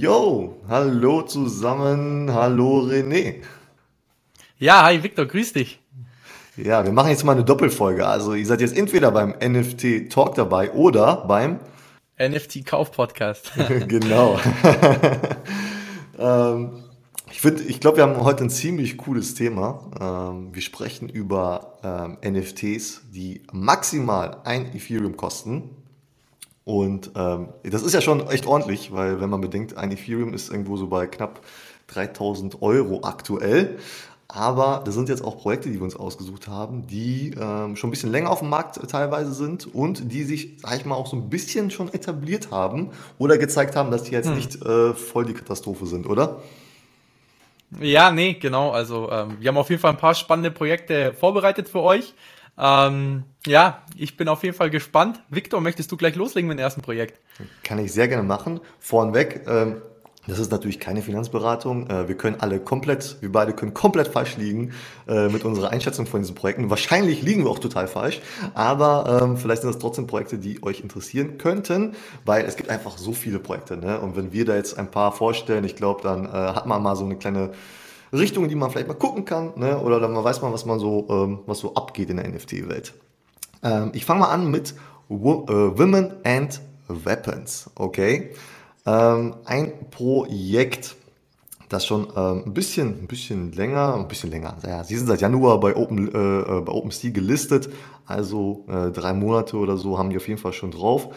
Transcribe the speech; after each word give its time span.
Yo, 0.00 0.56
hallo 0.66 1.20
zusammen, 1.20 2.32
hallo 2.32 2.78
René. 2.88 3.42
Ja, 4.56 4.82
hi 4.84 5.02
Victor, 5.02 5.26
grüß 5.26 5.52
dich. 5.52 5.78
Ja, 6.56 6.86
wir 6.86 6.92
machen 6.92 7.10
jetzt 7.10 7.22
mal 7.22 7.32
eine 7.32 7.44
Doppelfolge. 7.44 8.06
Also 8.06 8.32
ihr 8.32 8.46
seid 8.46 8.62
jetzt 8.62 8.74
entweder 8.74 9.10
beim 9.10 9.34
NFT 9.46 10.10
Talk 10.10 10.36
dabei 10.36 10.72
oder 10.72 11.26
beim 11.26 11.60
NFT 12.18 12.64
Kauf 12.64 12.92
Podcast. 12.92 13.52
genau. 13.88 14.40
ähm, 16.18 16.82
ich 17.30 17.42
finde, 17.42 17.64
ich 17.64 17.78
glaube, 17.78 17.98
wir 17.98 18.04
haben 18.04 18.24
heute 18.24 18.44
ein 18.44 18.50
ziemlich 18.50 18.96
cooles 18.96 19.34
Thema. 19.34 19.90
Ähm, 20.00 20.54
wir 20.54 20.62
sprechen 20.62 21.10
über 21.10 21.76
ähm, 21.84 22.16
NFTs, 22.26 23.02
die 23.12 23.42
maximal 23.52 24.38
ein 24.44 24.74
Ethereum 24.74 25.18
kosten. 25.18 25.79
Und 26.64 27.12
ähm, 27.16 27.48
das 27.62 27.82
ist 27.82 27.94
ja 27.94 28.00
schon 28.00 28.28
echt 28.28 28.46
ordentlich, 28.46 28.92
weil 28.92 29.20
wenn 29.20 29.30
man 29.30 29.40
bedenkt, 29.40 29.76
ein 29.76 29.90
Ethereum 29.90 30.34
ist 30.34 30.50
irgendwo 30.50 30.76
so 30.76 30.88
bei 30.88 31.06
knapp 31.06 31.40
3000 31.88 32.62
Euro 32.62 33.00
aktuell. 33.02 33.78
Aber 34.32 34.82
das 34.84 34.94
sind 34.94 35.08
jetzt 35.08 35.24
auch 35.24 35.38
Projekte, 35.38 35.70
die 35.70 35.76
wir 35.76 35.82
uns 35.82 35.96
ausgesucht 35.96 36.46
haben, 36.46 36.86
die 36.86 37.34
ähm, 37.36 37.74
schon 37.74 37.88
ein 37.88 37.90
bisschen 37.90 38.12
länger 38.12 38.30
auf 38.30 38.38
dem 38.38 38.48
Markt 38.48 38.78
teilweise 38.88 39.32
sind 39.32 39.74
und 39.74 40.12
die 40.12 40.22
sich, 40.22 40.58
sag 40.58 40.76
ich 40.76 40.84
mal, 40.84 40.94
auch 40.94 41.08
so 41.08 41.16
ein 41.16 41.28
bisschen 41.28 41.70
schon 41.72 41.92
etabliert 41.92 42.52
haben 42.52 42.90
oder 43.18 43.38
gezeigt 43.38 43.74
haben, 43.74 43.90
dass 43.90 44.04
die 44.04 44.12
jetzt 44.12 44.28
hm. 44.28 44.36
nicht 44.36 44.64
äh, 44.64 44.94
voll 44.94 45.24
die 45.24 45.34
Katastrophe 45.34 45.86
sind, 45.86 46.06
oder? 46.06 46.40
Ja, 47.80 48.12
nee, 48.12 48.34
genau. 48.34 48.70
Also 48.70 49.10
ähm, 49.10 49.36
wir 49.40 49.48
haben 49.48 49.56
auf 49.56 49.70
jeden 49.70 49.80
Fall 49.80 49.92
ein 49.92 49.96
paar 49.96 50.14
spannende 50.14 50.52
Projekte 50.52 51.12
vorbereitet 51.12 51.68
für 51.68 51.80
euch. 51.80 52.14
Ähm, 52.60 53.24
ja, 53.46 53.82
ich 53.96 54.16
bin 54.16 54.28
auf 54.28 54.42
jeden 54.42 54.54
Fall 54.54 54.70
gespannt. 54.70 55.22
Victor, 55.30 55.60
möchtest 55.60 55.90
du 55.90 55.96
gleich 55.96 56.14
loslegen 56.14 56.46
mit 56.46 56.58
dem 56.58 56.62
ersten 56.62 56.82
Projekt? 56.82 57.18
Kann 57.64 57.78
ich 57.78 57.92
sehr 57.92 58.06
gerne 58.06 58.22
machen. 58.22 58.60
Vornweg, 58.78 59.46
ähm, 59.48 59.80
das 60.26 60.38
ist 60.38 60.52
natürlich 60.52 60.78
keine 60.78 61.00
Finanzberatung. 61.00 61.88
Äh, 61.88 62.08
wir 62.08 62.16
können 62.16 62.36
alle 62.40 62.60
komplett, 62.60 63.16
wir 63.20 63.32
beide 63.32 63.54
können 63.54 63.72
komplett 63.72 64.08
falsch 64.08 64.36
liegen 64.36 64.72
äh, 65.08 65.28
mit 65.28 65.44
unserer 65.44 65.70
Einschätzung 65.70 66.06
von 66.06 66.20
diesen 66.20 66.34
Projekten. 66.34 66.68
Wahrscheinlich 66.68 67.22
liegen 67.22 67.44
wir 67.44 67.50
auch 67.50 67.58
total 67.58 67.88
falsch, 67.88 68.20
aber 68.54 69.20
ähm, 69.22 69.38
vielleicht 69.38 69.62
sind 69.62 69.72
das 69.72 69.80
trotzdem 69.80 70.06
Projekte, 70.06 70.36
die 70.36 70.62
euch 70.62 70.80
interessieren 70.80 71.38
könnten, 71.38 71.94
weil 72.26 72.44
es 72.44 72.56
gibt 72.56 72.68
einfach 72.68 72.98
so 72.98 73.12
viele 73.12 73.38
Projekte. 73.38 73.78
Ne? 73.78 73.98
Und 73.98 74.16
wenn 74.16 74.32
wir 74.32 74.44
da 74.44 74.54
jetzt 74.54 74.78
ein 74.78 74.90
paar 74.90 75.12
vorstellen, 75.12 75.64
ich 75.64 75.76
glaube, 75.76 76.02
dann 76.02 76.26
äh, 76.26 76.28
hat 76.28 76.66
man 76.66 76.82
mal 76.82 76.96
so 76.96 77.06
eine 77.06 77.16
kleine 77.16 77.52
Richtung, 78.12 78.48
die 78.48 78.54
man 78.54 78.70
vielleicht 78.70 78.88
mal 78.88 78.94
gucken 78.94 79.24
kann, 79.24 79.52
ne? 79.56 79.78
oder 79.78 80.00
dann 80.00 80.14
weiß 80.14 80.42
man, 80.42 80.52
was 80.52 80.64
man 80.66 80.78
so, 80.78 81.06
ähm, 81.08 81.40
was 81.46 81.58
so 81.58 81.74
abgeht 81.74 82.10
in 82.10 82.16
der 82.16 82.28
NFT-Welt. 82.28 82.94
Ähm, 83.62 83.90
ich 83.94 84.04
fange 84.04 84.20
mal 84.20 84.30
an 84.30 84.50
mit 84.50 84.74
Wo 85.08 85.46
Women 85.48 86.12
and 86.24 86.60
Weapons, 86.88 87.70
okay? 87.76 88.30
Ähm, 88.86 89.34
ein 89.44 89.72
Projekt, 89.90 90.96
das 91.68 91.86
schon 91.86 92.08
ähm, 92.16 92.42
ein 92.46 92.54
bisschen, 92.54 92.88
ein 93.02 93.06
bisschen 93.06 93.52
länger, 93.52 93.94
ein 93.94 94.08
bisschen 94.08 94.30
länger. 94.30 94.56
Ja, 94.66 94.82
sie 94.82 94.96
sind 94.96 95.06
seit 95.06 95.20
Januar 95.20 95.60
bei 95.60 95.76
Open, 95.76 96.12
äh, 96.12 96.58
äh, 96.58 96.60
bei 96.62 96.72
OpenSea 96.72 97.10
gelistet, 97.10 97.70
also 98.06 98.64
äh, 98.68 98.90
drei 98.90 99.12
Monate 99.12 99.56
oder 99.56 99.76
so 99.76 99.98
haben 99.98 100.10
die 100.10 100.16
auf 100.16 100.26
jeden 100.26 100.40
Fall 100.40 100.52
schon 100.52 100.72
drauf. 100.72 101.10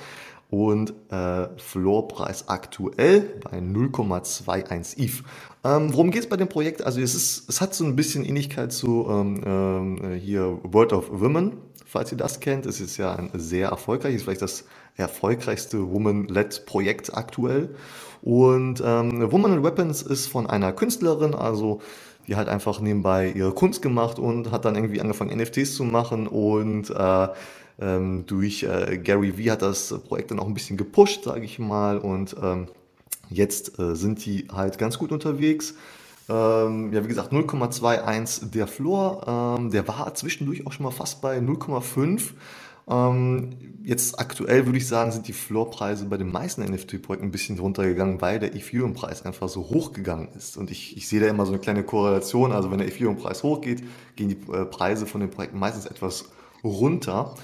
Und 0.54 0.94
äh, 1.09 1.48
Floorpreis 1.58 2.48
aktuell 2.48 3.22
bei 3.44 3.58
0,21 3.58 5.00
ETH. 5.00 5.23
Ähm, 5.64 5.92
worum 5.92 6.12
geht 6.12 6.22
es 6.22 6.30
bei 6.30 6.38
dem 6.38 6.48
Projekt? 6.48 6.84
Also 6.84 7.02
es, 7.02 7.16
ist, 7.16 7.50
es 7.50 7.59
hat 7.59 7.73
so 7.73 7.84
ein 7.84 7.96
bisschen 7.96 8.23
Ähnlichkeit 8.23 8.72
zu 8.72 9.08
ähm, 9.09 9.42
ähm, 9.44 10.14
hier 10.14 10.59
World 10.62 10.94
of 10.94 11.09
Women, 11.09 11.54
falls 11.88 12.12
ihr 12.12 12.20
das 12.20 12.40
kennt. 12.40 12.68
Es 12.68 12.81
ist 12.81 12.98
ja 12.98 13.16
ein 13.16 13.31
sehr 13.34 13.70
erfolgreiches, 13.70 14.22
vielleicht 14.22 14.44
das 14.44 14.66
erfolgreichste 14.96 15.92
Woman-led-Projekt 15.92 17.18
aktuell. 17.18 17.74
Und 18.22 18.80
ähm, 18.86 19.31
Woman 19.31 19.53
and 19.53 19.63
Weapons 19.63 20.03
ist 20.03 20.28
von 20.28 20.46
einer 20.46 20.72
Künstlerin, 20.72 21.34
also 21.34 21.81
die 22.28 22.36
hat 22.36 22.47
einfach 22.47 22.80
nebenbei 22.80 23.31
ihre 23.36 23.53
Kunst 23.53 23.81
gemacht 23.81 24.19
und 24.19 24.52
hat 24.52 24.66
dann 24.66 24.75
irgendwie 24.75 25.02
angefangen 25.02 25.36
NFTs 25.36 25.74
zu 25.74 25.84
machen 25.84 26.28
und 26.28 26.92
äh, 26.92 27.28
ähm, 27.83 28.25
durch 28.25 28.63
äh, 28.63 28.97
Gary 28.97 29.38
Vee 29.38 29.51
hat 29.51 29.61
das 29.61 29.94
Projekt 30.07 30.31
dann 30.31 30.39
auch 30.39 30.47
ein 30.47 30.53
bisschen 30.53 30.77
gepusht, 30.77 31.25
sage 31.25 31.44
ich 31.44 31.59
mal 31.59 31.97
und 31.97 32.35
ähm, 32.41 32.67
jetzt 33.29 33.77
äh, 33.79 33.95
sind 33.95 34.25
die 34.25 34.47
halt 34.51 34.77
ganz 34.77 34.97
gut 34.97 35.11
unterwegs. 35.11 35.75
Ähm, 36.29 36.94
ja, 36.94 37.03
wie 37.03 37.09
gesagt, 37.09 37.33
0,21 37.33 38.51
der 38.51 38.67
Floor, 38.67 39.57
ähm, 39.59 39.71
der 39.71 39.88
war 39.88 40.16
zwischendurch 40.16 40.66
auch 40.66 40.71
schon 40.71 40.85
mal 40.85 40.91
fast 40.91 41.21
bei 41.21 41.38
0,5. 41.39 42.31
Ähm, 42.85 43.49
jetzt 43.83 44.19
aktuell 44.19 44.65
würde 44.65 44.77
ich 44.77 44.88
sagen, 44.88 45.11
sind 45.11 45.27
die 45.27 45.33
Floorpreise 45.33 46.05
bei 46.05 46.17
den 46.17 46.31
meisten 46.31 46.63
NFT-Projekten 46.63 47.27
ein 47.27 47.31
bisschen 47.31 47.59
runtergegangen, 47.59 48.21
weil 48.21 48.39
der 48.39 48.55
Ethereum-Preis 48.55 49.25
einfach 49.25 49.50
so 49.50 49.69
hoch 49.69 49.94
gegangen 49.94 50.29
ist. 50.38 50.57
Und 50.57 50.71
ich, 50.71 50.95
ich 50.97 51.07
sehe 51.07 51.19
da 51.19 51.27
immer 51.27 51.45
so 51.45 51.51
eine 51.51 51.61
kleine 51.61 51.83
Korrelation. 51.83 52.51
Also 52.51 52.71
wenn 52.71 52.79
der 52.79 52.88
Ethereum-Preis 52.88 53.44
hochgeht, 53.44 53.83
gehen 54.15 54.29
die 54.29 54.51
äh, 54.51 54.65
Preise 54.65 55.05
von 55.05 55.21
den 55.21 55.29
Projekten 55.29 55.59
meistens 55.59 55.85
etwas 55.85 56.25
runter. 56.63 57.35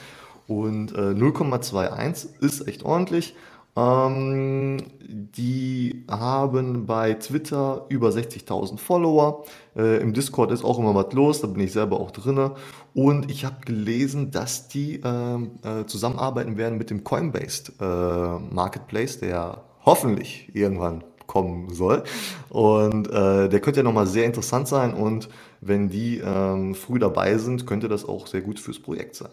Und 0.49 0.93
äh, 0.93 1.13
0,21 1.13 2.41
ist 2.41 2.67
echt 2.67 2.83
ordentlich. 2.83 3.35
Ähm, 3.77 4.77
die 5.07 6.03
haben 6.09 6.87
bei 6.87 7.13
Twitter 7.13 7.85
über 7.89 8.09
60.000 8.09 8.79
Follower. 8.79 9.45
Äh, 9.77 10.01
Im 10.01 10.13
Discord 10.13 10.51
ist 10.51 10.65
auch 10.65 10.79
immer 10.79 10.95
was 10.95 11.13
los, 11.13 11.41
da 11.41 11.47
bin 11.47 11.63
ich 11.63 11.71
selber 11.71 11.99
auch 11.99 12.09
drin. 12.09 12.49
Und 12.95 13.29
ich 13.29 13.45
habe 13.45 13.57
gelesen, 13.63 14.31
dass 14.31 14.67
die 14.67 14.99
ähm, 15.05 15.51
äh, 15.63 15.85
zusammenarbeiten 15.85 16.57
werden 16.57 16.79
mit 16.79 16.89
dem 16.89 17.03
Coinbase 17.03 17.73
äh, 17.79 18.53
Marketplace, 18.53 19.19
der 19.19 19.63
hoffentlich 19.85 20.49
irgendwann 20.53 21.03
kommen 21.27 21.71
soll. 21.71 22.03
Und 22.49 23.07
äh, 23.07 23.49
der 23.49 23.59
könnte 23.59 23.81
ja 23.81 23.83
nochmal 23.83 24.07
sehr 24.07 24.25
interessant 24.25 24.67
sein. 24.67 24.95
Und 24.95 25.29
wenn 25.61 25.89
die 25.89 26.17
ähm, 26.17 26.73
früh 26.73 26.97
dabei 26.97 27.37
sind, 27.37 27.67
könnte 27.67 27.87
das 27.87 28.03
auch 28.03 28.25
sehr 28.25 28.41
gut 28.41 28.59
fürs 28.59 28.79
Projekt 28.79 29.15
sein. 29.15 29.29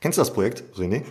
Kennst 0.00 0.18
du 0.18 0.20
das 0.20 0.32
Projekt, 0.32 0.64
René? 0.76 1.02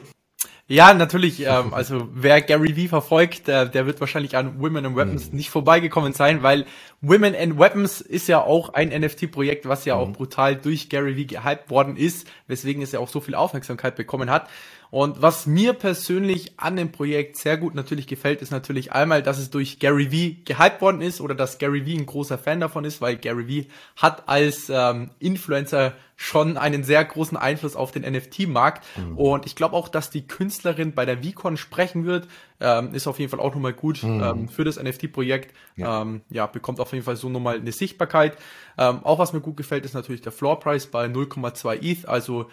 Ja, 0.68 0.96
natürlich. 0.96 1.46
Ähm, 1.46 1.76
also 1.76 2.10
wer 2.12 2.42
Gary 2.42 2.76
Vee 2.76 2.88
verfolgt, 2.88 3.48
der, 3.48 3.68
der 3.68 3.86
wird 3.86 4.00
wahrscheinlich 4.00 4.36
an 4.36 4.60
Women 4.60 4.88
and 4.88 4.96
Weapons 4.96 5.30
mhm. 5.30 5.38
nicht 5.38 5.52
vorbeigekommen 5.52 6.14
sein, 6.14 6.42
weil 6.42 6.66
Women 7.02 7.36
and 7.36 7.60
Weapons 7.60 8.02
ist 8.02 8.28
ja 8.28 8.42
auch 8.42 8.74
ein 8.74 8.90
NFT-Projekt, 8.90 9.68
was 9.68 9.86
ja 9.86 9.96
mhm. 9.96 10.02
auch 10.02 10.12
brutal 10.14 10.56
durch 10.56 10.90
Gary 10.90 11.16
Vee 11.18 11.26
gehypt 11.26 11.70
worden 11.70 11.98
ist, 11.98 12.28
weswegen 12.48 12.82
es 12.82 12.94
ja 12.94 13.00
auch 13.00 13.10
so 13.10 13.20
viel 13.22 13.36
Aufmerksamkeit 13.36 13.96
bekommen 13.96 14.32
hat. 14.32 14.50
Und 14.90 15.22
was 15.22 15.46
mir 15.46 15.74
persönlich 15.74 16.54
an 16.58 16.78
dem 16.78 16.92
Projekt 16.92 17.38
sehr 17.38 17.58
gut 17.58 17.76
natürlich 17.76 18.08
gefällt, 18.08 18.42
ist 18.42 18.52
natürlich 18.52 18.92
einmal, 18.92 19.22
dass 19.22 19.38
es 19.38 19.52
durch 19.52 19.78
Gary 19.78 20.12
Vee 20.12 20.38
gehypt 20.46 20.82
worden 20.82 21.02
ist 21.02 21.22
oder 21.22 21.36
dass 21.36 21.60
Gary 21.60 21.86
Vee 21.86 21.98
ein 21.98 22.08
großer 22.08 22.40
Fan 22.40 22.60
davon 22.60 22.86
ist, 22.86 23.02
weil 23.02 23.18
Gary 23.18 23.48
Vee 23.48 23.68
hat 23.98 24.28
als 24.28 24.70
ähm, 24.70 25.12
Influencer 25.20 25.94
schon 26.16 26.58
einen 26.58 26.84
sehr 26.84 27.04
großen 27.04 27.38
Einfluss 27.38 27.76
auf 27.76 27.92
den 27.92 28.04
NFT-Markt. 28.04 28.84
Mhm. 28.98 29.18
Und 29.18 29.46
ich 29.46 29.56
glaube 29.56 29.76
auch, 29.76 29.90
dass 29.90 30.10
die 30.10 30.28
Künstlerin 30.28 30.94
bei 30.94 31.06
der 31.06 31.24
VCon 31.24 31.58
sprechen 31.58 32.06
wird. 32.06 32.28
Ähm, 32.62 32.94
ist 32.94 33.06
auf 33.08 33.20
jeden 33.20 33.30
Fall 33.30 33.42
auch 33.42 33.54
nochmal 33.54 33.74
gut 33.74 34.02
mhm. 34.02 34.24
ähm, 34.24 34.48
für 34.48 34.64
das 34.64 34.82
NFT-Projekt. 34.82 35.54
Ja. 35.76 36.02
Ähm, 36.02 36.22
ja. 36.30 36.48
bekommt 36.48 36.80
auf 36.80 36.94
jeden 36.94 37.04
Fall 37.04 37.18
so 37.18 37.28
nochmal 37.28 37.58
eine 37.58 37.72
Sichtbarkeit. 37.74 38.38
Ähm, 38.78 39.04
auch 39.04 39.20
was 39.20 39.34
mir 39.34 39.42
gut 39.42 39.58
gefällt, 39.58 39.84
ist 39.84 39.94
natürlich 39.94 40.22
der 40.22 40.32
Floor 40.32 40.60
Price 40.60 40.88
bei 40.88 41.06
0,2 41.06 41.82
ETH. 41.82 42.08
Also 42.08 42.48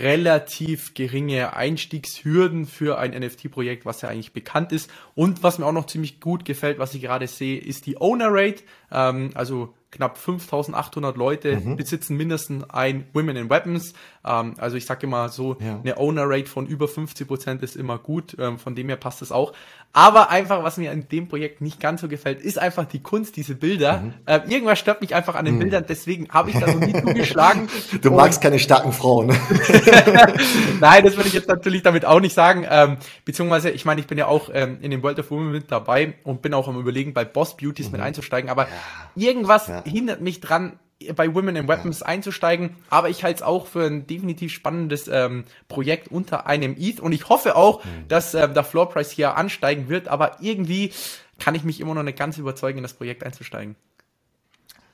relativ 0.00 0.94
geringe 0.94 1.54
Einstiegshürden 1.54 2.66
für 2.66 2.98
ein 2.98 3.12
NFT-Projekt, 3.12 3.84
was 3.84 4.00
ja 4.00 4.08
eigentlich 4.08 4.32
bekannt 4.32 4.72
ist. 4.72 4.90
Und 5.14 5.42
was 5.42 5.58
mir 5.58 5.66
auch 5.66 5.72
noch 5.72 5.86
ziemlich 5.86 6.20
gut 6.20 6.44
gefällt, 6.44 6.78
was 6.78 6.94
ich 6.94 7.02
gerade 7.02 7.26
sehe, 7.26 7.58
ist 7.58 7.86
die 7.86 8.00
Owner 8.00 8.28
Rate. 8.30 8.62
Ähm, 8.90 9.30
also 9.34 9.74
knapp 9.94 10.18
5800 10.18 11.16
Leute 11.16 11.56
mhm. 11.56 11.76
besitzen 11.76 12.16
mindestens 12.16 12.64
ein 12.70 13.06
Women 13.12 13.36
in 13.36 13.50
Weapons. 13.50 13.94
Ähm, 14.24 14.54
also 14.58 14.76
ich 14.76 14.86
sage 14.86 15.06
immer 15.06 15.28
so, 15.28 15.56
ja. 15.60 15.78
eine 15.78 15.96
Owner 15.96 16.24
Rate 16.26 16.46
von 16.46 16.66
über 16.66 16.88
50 16.88 17.26
Prozent 17.26 17.62
ist 17.62 17.76
immer 17.76 17.98
gut. 17.98 18.36
Ähm, 18.38 18.58
von 18.58 18.74
dem 18.74 18.88
her 18.88 18.96
passt 18.96 19.22
es 19.22 19.32
auch. 19.32 19.52
Aber 19.96 20.28
einfach, 20.28 20.64
was 20.64 20.76
mir 20.76 20.90
an 20.90 21.06
dem 21.12 21.28
Projekt 21.28 21.60
nicht 21.60 21.78
ganz 21.78 22.00
so 22.00 22.08
gefällt, 22.08 22.42
ist 22.42 22.58
einfach 22.58 22.84
die 22.84 23.00
Kunst, 23.00 23.36
diese 23.36 23.54
Bilder. 23.54 23.98
Mhm. 23.98 24.14
Ähm, 24.26 24.42
irgendwas 24.48 24.80
stört 24.80 25.00
mich 25.00 25.14
einfach 25.14 25.36
an 25.36 25.44
den 25.44 25.54
mhm. 25.54 25.60
Bildern, 25.60 25.84
deswegen 25.88 26.28
habe 26.30 26.50
ich 26.50 26.58
da 26.58 26.66
so 26.66 26.78
nie 26.78 26.92
zugeschlagen. 27.00 27.68
Du 28.02 28.10
magst 28.10 28.40
keine 28.40 28.58
starken 28.58 28.92
Frauen. 28.92 29.28
Nein, 30.80 31.04
das 31.04 31.16
würde 31.16 31.28
ich 31.28 31.34
jetzt 31.34 31.46
natürlich 31.46 31.84
damit 31.84 32.04
auch 32.04 32.18
nicht 32.18 32.34
sagen. 32.34 32.66
Ähm, 32.68 32.96
beziehungsweise, 33.24 33.70
ich 33.70 33.84
meine, 33.84 34.00
ich 34.00 34.08
bin 34.08 34.18
ja 34.18 34.26
auch 34.26 34.50
ähm, 34.52 34.78
in 34.80 34.90
dem 34.90 35.00
World 35.04 35.20
of 35.20 35.30
Women 35.30 35.52
mit 35.52 35.70
dabei 35.70 36.14
und 36.24 36.42
bin 36.42 36.54
auch 36.54 36.66
am 36.66 36.76
überlegen, 36.76 37.14
bei 37.14 37.24
Boss 37.24 37.56
Beauties 37.56 37.92
mit 37.92 38.00
mhm. 38.00 38.08
einzusteigen. 38.08 38.50
Aber 38.50 38.64
ja. 38.64 39.28
irgendwas 39.28 39.68
ja. 39.68 39.83
Hindert 39.84 40.20
mich 40.20 40.40
dran, 40.40 40.78
bei 41.16 41.34
Women 41.34 41.56
in 41.56 41.68
Weapons 41.68 42.02
einzusteigen, 42.02 42.76
aber 42.88 43.08
ich 43.08 43.24
halte 43.24 43.38
es 43.38 43.42
auch 43.42 43.66
für 43.66 43.84
ein 43.84 44.06
definitiv 44.06 44.52
spannendes 44.52 45.08
ähm, 45.08 45.44
Projekt 45.68 46.08
unter 46.08 46.46
einem 46.46 46.76
ETH 46.78 47.00
und 47.00 47.12
ich 47.12 47.28
hoffe 47.28 47.56
auch, 47.56 47.84
mhm. 47.84 48.08
dass 48.08 48.34
äh, 48.34 48.48
der 48.48 48.64
Floor 48.64 48.88
Price 48.88 49.10
hier 49.10 49.36
ansteigen 49.36 49.88
wird, 49.88 50.08
aber 50.08 50.38
irgendwie 50.40 50.92
kann 51.38 51.54
ich 51.54 51.64
mich 51.64 51.80
immer 51.80 51.94
noch 51.94 52.02
nicht 52.02 52.18
ganz 52.18 52.38
überzeugen, 52.38 52.78
in 52.78 52.84
das 52.84 52.94
Projekt 52.94 53.24
einzusteigen. 53.24 53.76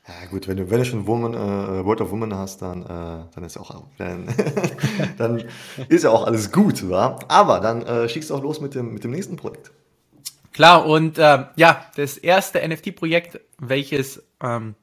Ja 0.08 0.26
gut, 0.28 0.48
wenn 0.48 0.56
du, 0.56 0.70
wenn 0.70 0.78
du 0.78 0.84
schon 0.84 1.06
Woman, 1.06 1.34
äh, 1.34 1.84
World 1.84 2.00
of 2.00 2.10
Woman 2.10 2.34
hast, 2.34 2.62
dann, 2.62 2.82
äh, 2.82 2.86
dann 3.32 3.44
ist 3.44 3.58
auch 3.58 3.84
dann, 3.98 4.26
dann 5.18 5.44
ist 5.88 6.04
ja 6.04 6.10
auch 6.10 6.26
alles 6.26 6.50
gut, 6.50 6.88
wa? 6.88 7.18
Aber 7.28 7.60
dann 7.60 7.82
äh, 7.82 8.08
schickst 8.08 8.30
du 8.30 8.34
auch 8.34 8.42
los 8.42 8.60
mit 8.60 8.74
dem, 8.74 8.94
mit 8.94 9.04
dem 9.04 9.12
nächsten 9.12 9.36
Projekt. 9.36 9.70
Klar, 10.52 10.86
und 10.86 11.18
äh, 11.18 11.44
ja, 11.56 11.86
das 11.96 12.18
erste 12.18 12.66
NFT-Projekt, 12.66 13.40
welches 13.58 14.22
ähm, 14.42 14.74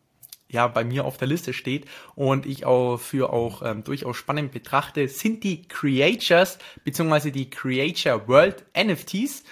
ja 0.50 0.68
bei 0.68 0.84
mir 0.84 1.06
auf 1.06 1.18
der 1.18 1.28
Liste 1.28 1.54
steht 1.54 1.86
und 2.16 2.46
ich 2.46 2.66
auch 2.66 2.98
für 2.98 3.34
auch 3.34 3.62
ähm, 3.62 3.84
durchaus 3.84 4.18
spannend 4.18 4.52
betrachte, 4.52 5.08
sind 5.08 5.44
die 5.44 5.68
Creatures 5.68 6.58
beziehungsweise 6.84 7.31
die 7.31 7.50
Creature 7.50 8.28
World 8.28 8.66
NFTs. 8.78 9.44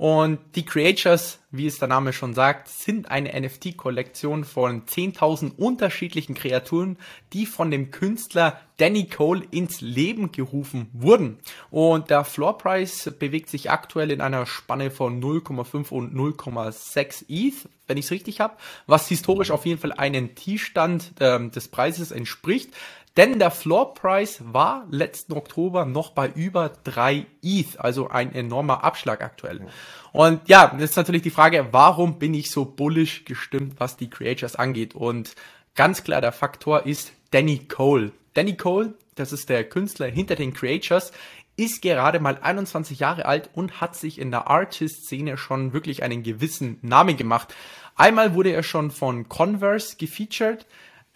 Und 0.00 0.38
die 0.54 0.64
Creatures, 0.64 1.40
wie 1.50 1.66
es 1.66 1.78
der 1.78 1.88
Name 1.88 2.14
schon 2.14 2.32
sagt, 2.32 2.68
sind 2.68 3.10
eine 3.10 3.38
NFT-Kollektion 3.38 4.44
von 4.44 4.86
10.000 4.86 5.56
unterschiedlichen 5.58 6.34
Kreaturen, 6.34 6.96
die 7.34 7.44
von 7.44 7.70
dem 7.70 7.90
Künstler 7.90 8.58
Danny 8.78 9.08
Cole 9.08 9.44
ins 9.50 9.82
Leben 9.82 10.32
gerufen 10.32 10.88
wurden. 10.94 11.36
Und 11.70 12.08
der 12.08 12.24
Floor 12.24 12.56
Price 12.56 13.12
bewegt 13.18 13.50
sich 13.50 13.70
aktuell 13.70 14.10
in 14.10 14.22
einer 14.22 14.46
Spanne 14.46 14.90
von 14.90 15.22
0,5 15.22 15.90
und 15.90 16.14
0,6 16.14 17.26
ETH, 17.28 17.68
wenn 17.86 17.98
ich 17.98 18.06
es 18.06 18.10
richtig 18.10 18.40
habe, 18.40 18.56
was 18.86 19.06
historisch 19.06 19.50
auf 19.50 19.66
jeden 19.66 19.82
Fall 19.82 19.92
einen 19.92 20.34
Tiefstand 20.34 21.12
äh, 21.20 21.50
des 21.50 21.68
Preises 21.68 22.10
entspricht. 22.10 22.72
Denn 23.16 23.38
der 23.38 23.50
Floor 23.50 23.94
Price 23.94 24.40
war 24.44 24.86
letzten 24.90 25.32
Oktober 25.32 25.84
noch 25.84 26.10
bei 26.10 26.28
über 26.28 26.70
drei 26.84 27.26
ETH, 27.42 27.78
also 27.78 28.08
ein 28.08 28.32
enormer 28.34 28.84
Abschlag 28.84 29.22
aktuell. 29.22 29.66
Und 30.12 30.48
ja, 30.48 30.68
das 30.68 30.90
ist 30.90 30.96
natürlich 30.96 31.22
die 31.22 31.30
Frage, 31.30 31.68
warum 31.72 32.18
bin 32.18 32.34
ich 32.34 32.50
so 32.50 32.64
bullish 32.64 33.24
gestimmt, 33.24 33.74
was 33.78 33.96
die 33.96 34.10
Creators 34.10 34.54
angeht? 34.56 34.94
Und 34.94 35.34
ganz 35.74 36.04
klar, 36.04 36.20
der 36.20 36.32
Faktor 36.32 36.86
ist 36.86 37.12
Danny 37.32 37.58
Cole. 37.66 38.12
Danny 38.34 38.56
Cole, 38.56 38.94
das 39.16 39.32
ist 39.32 39.48
der 39.48 39.68
Künstler 39.68 40.06
hinter 40.06 40.36
den 40.36 40.54
Creators, 40.54 41.12
ist 41.56 41.82
gerade 41.82 42.20
mal 42.20 42.38
21 42.40 43.00
Jahre 43.00 43.26
alt 43.26 43.50
und 43.52 43.80
hat 43.80 43.96
sich 43.96 44.18
in 44.18 44.30
der 44.30 44.46
Artist-Szene 44.46 45.36
schon 45.36 45.72
wirklich 45.72 46.02
einen 46.02 46.22
gewissen 46.22 46.78
Namen 46.80 47.16
gemacht. 47.16 47.54
Einmal 47.96 48.34
wurde 48.34 48.52
er 48.52 48.62
schon 48.62 48.90
von 48.90 49.28
Converse 49.28 49.96
gefeatured, 49.96 50.64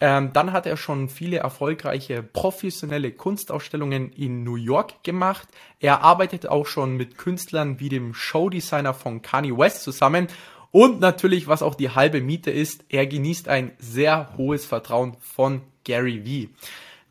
ähm, 0.01 0.33
dann 0.33 0.51
hat 0.51 0.65
er 0.65 0.75
schon 0.75 1.07
viele 1.07 1.37
erfolgreiche 1.37 2.21
professionelle 2.21 3.11
Kunstausstellungen 3.11 4.11
in 4.11 4.43
New 4.43 4.55
York 4.57 5.03
gemacht. 5.03 5.47
Er 5.79 6.01
arbeitet 6.01 6.47
auch 6.47 6.65
schon 6.65 6.97
mit 6.97 7.17
Künstlern 7.17 7.79
wie 7.79 7.89
dem 7.89 8.13
Showdesigner 8.13 8.93
von 8.93 9.21
Kanye 9.21 9.57
West 9.57 9.83
zusammen. 9.83 10.27
Und 10.71 10.99
natürlich, 10.99 11.47
was 11.47 11.63
auch 11.63 11.75
die 11.75 11.91
halbe 11.91 12.19
Miete 12.19 12.51
ist, 12.51 12.83
er 12.89 13.07
genießt 13.07 13.47
ein 13.47 13.71
sehr 13.77 14.33
hohes 14.37 14.65
Vertrauen 14.65 15.15
von 15.21 15.61
Gary 15.85 16.25
Vee. 16.25 16.49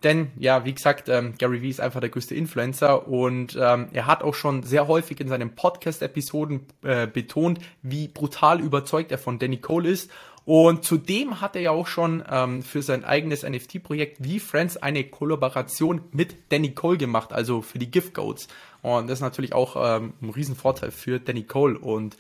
Denn, 0.03 0.33
ja, 0.39 0.67
wie 0.67 0.75
gesagt, 0.75 1.09
ähm, 1.09 1.33
Gary 1.39 1.63
Vee 1.63 1.71
ist 1.71 1.81
einfach 1.81 2.01
der 2.01 2.11
größte 2.11 2.35
Influencer 2.35 3.09
und 3.09 3.59
ähm, 3.59 3.89
er 3.95 4.07
hat 4.07 4.23
auch 4.23 4.35
schon 4.35 4.63
sehr 4.63 4.87
häufig 4.87 5.19
in 5.19 5.29
seinen 5.29 5.55
Podcast-Episoden 5.55 6.67
äh, 6.83 7.07
betont, 7.07 7.59
wie 7.81 8.09
brutal 8.09 8.61
überzeugt 8.61 9.11
er 9.13 9.19
von 9.19 9.39
Danny 9.39 9.57
Cole 9.57 9.89
ist 9.89 10.11
und 10.47 10.85
zudem 10.85 11.41
hat 11.41 11.57
er 11.57 11.63
ja 11.63 11.71
auch 11.71 11.87
schon 11.87 12.23
ähm, 12.31 12.63
für 12.63 12.83
sein 12.83 13.05
eigenes 13.05 13.45
NFT-Projekt 13.45 14.23
wie 14.23 14.41
Friends 14.41 14.77
eine 14.77 15.05
Kollaboration 15.05 16.03
mit 16.13 16.37
Danny 16.51 16.73
Cole 16.73 16.99
gemacht, 16.99 17.33
also 17.33 17.63
für 17.63 17.79
die 17.79 17.91
Gift 17.91 18.15
Goats. 18.15 18.49
Und 18.83 19.09
das 19.09 19.19
ist 19.19 19.23
natürlich 19.23 19.55
auch 19.55 19.77
ähm, 19.77 20.13
ein 20.21 20.31
Riesenvorteil 20.31 20.91
für 20.91 21.19
Danny 21.19 21.45
Cole. 21.45 21.79
Und 21.79 22.19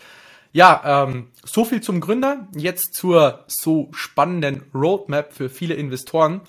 ja, 0.53 1.05
ähm, 1.05 1.29
so 1.45 1.67
viel 1.67 1.83
zum 1.83 2.01
Gründer. 2.01 2.49
Jetzt 2.57 2.95
zur 2.95 3.45
so 3.47 3.91
spannenden 3.93 4.63
Roadmap 4.75 5.35
für 5.35 5.51
viele 5.51 5.75
Investoren. 5.75 6.41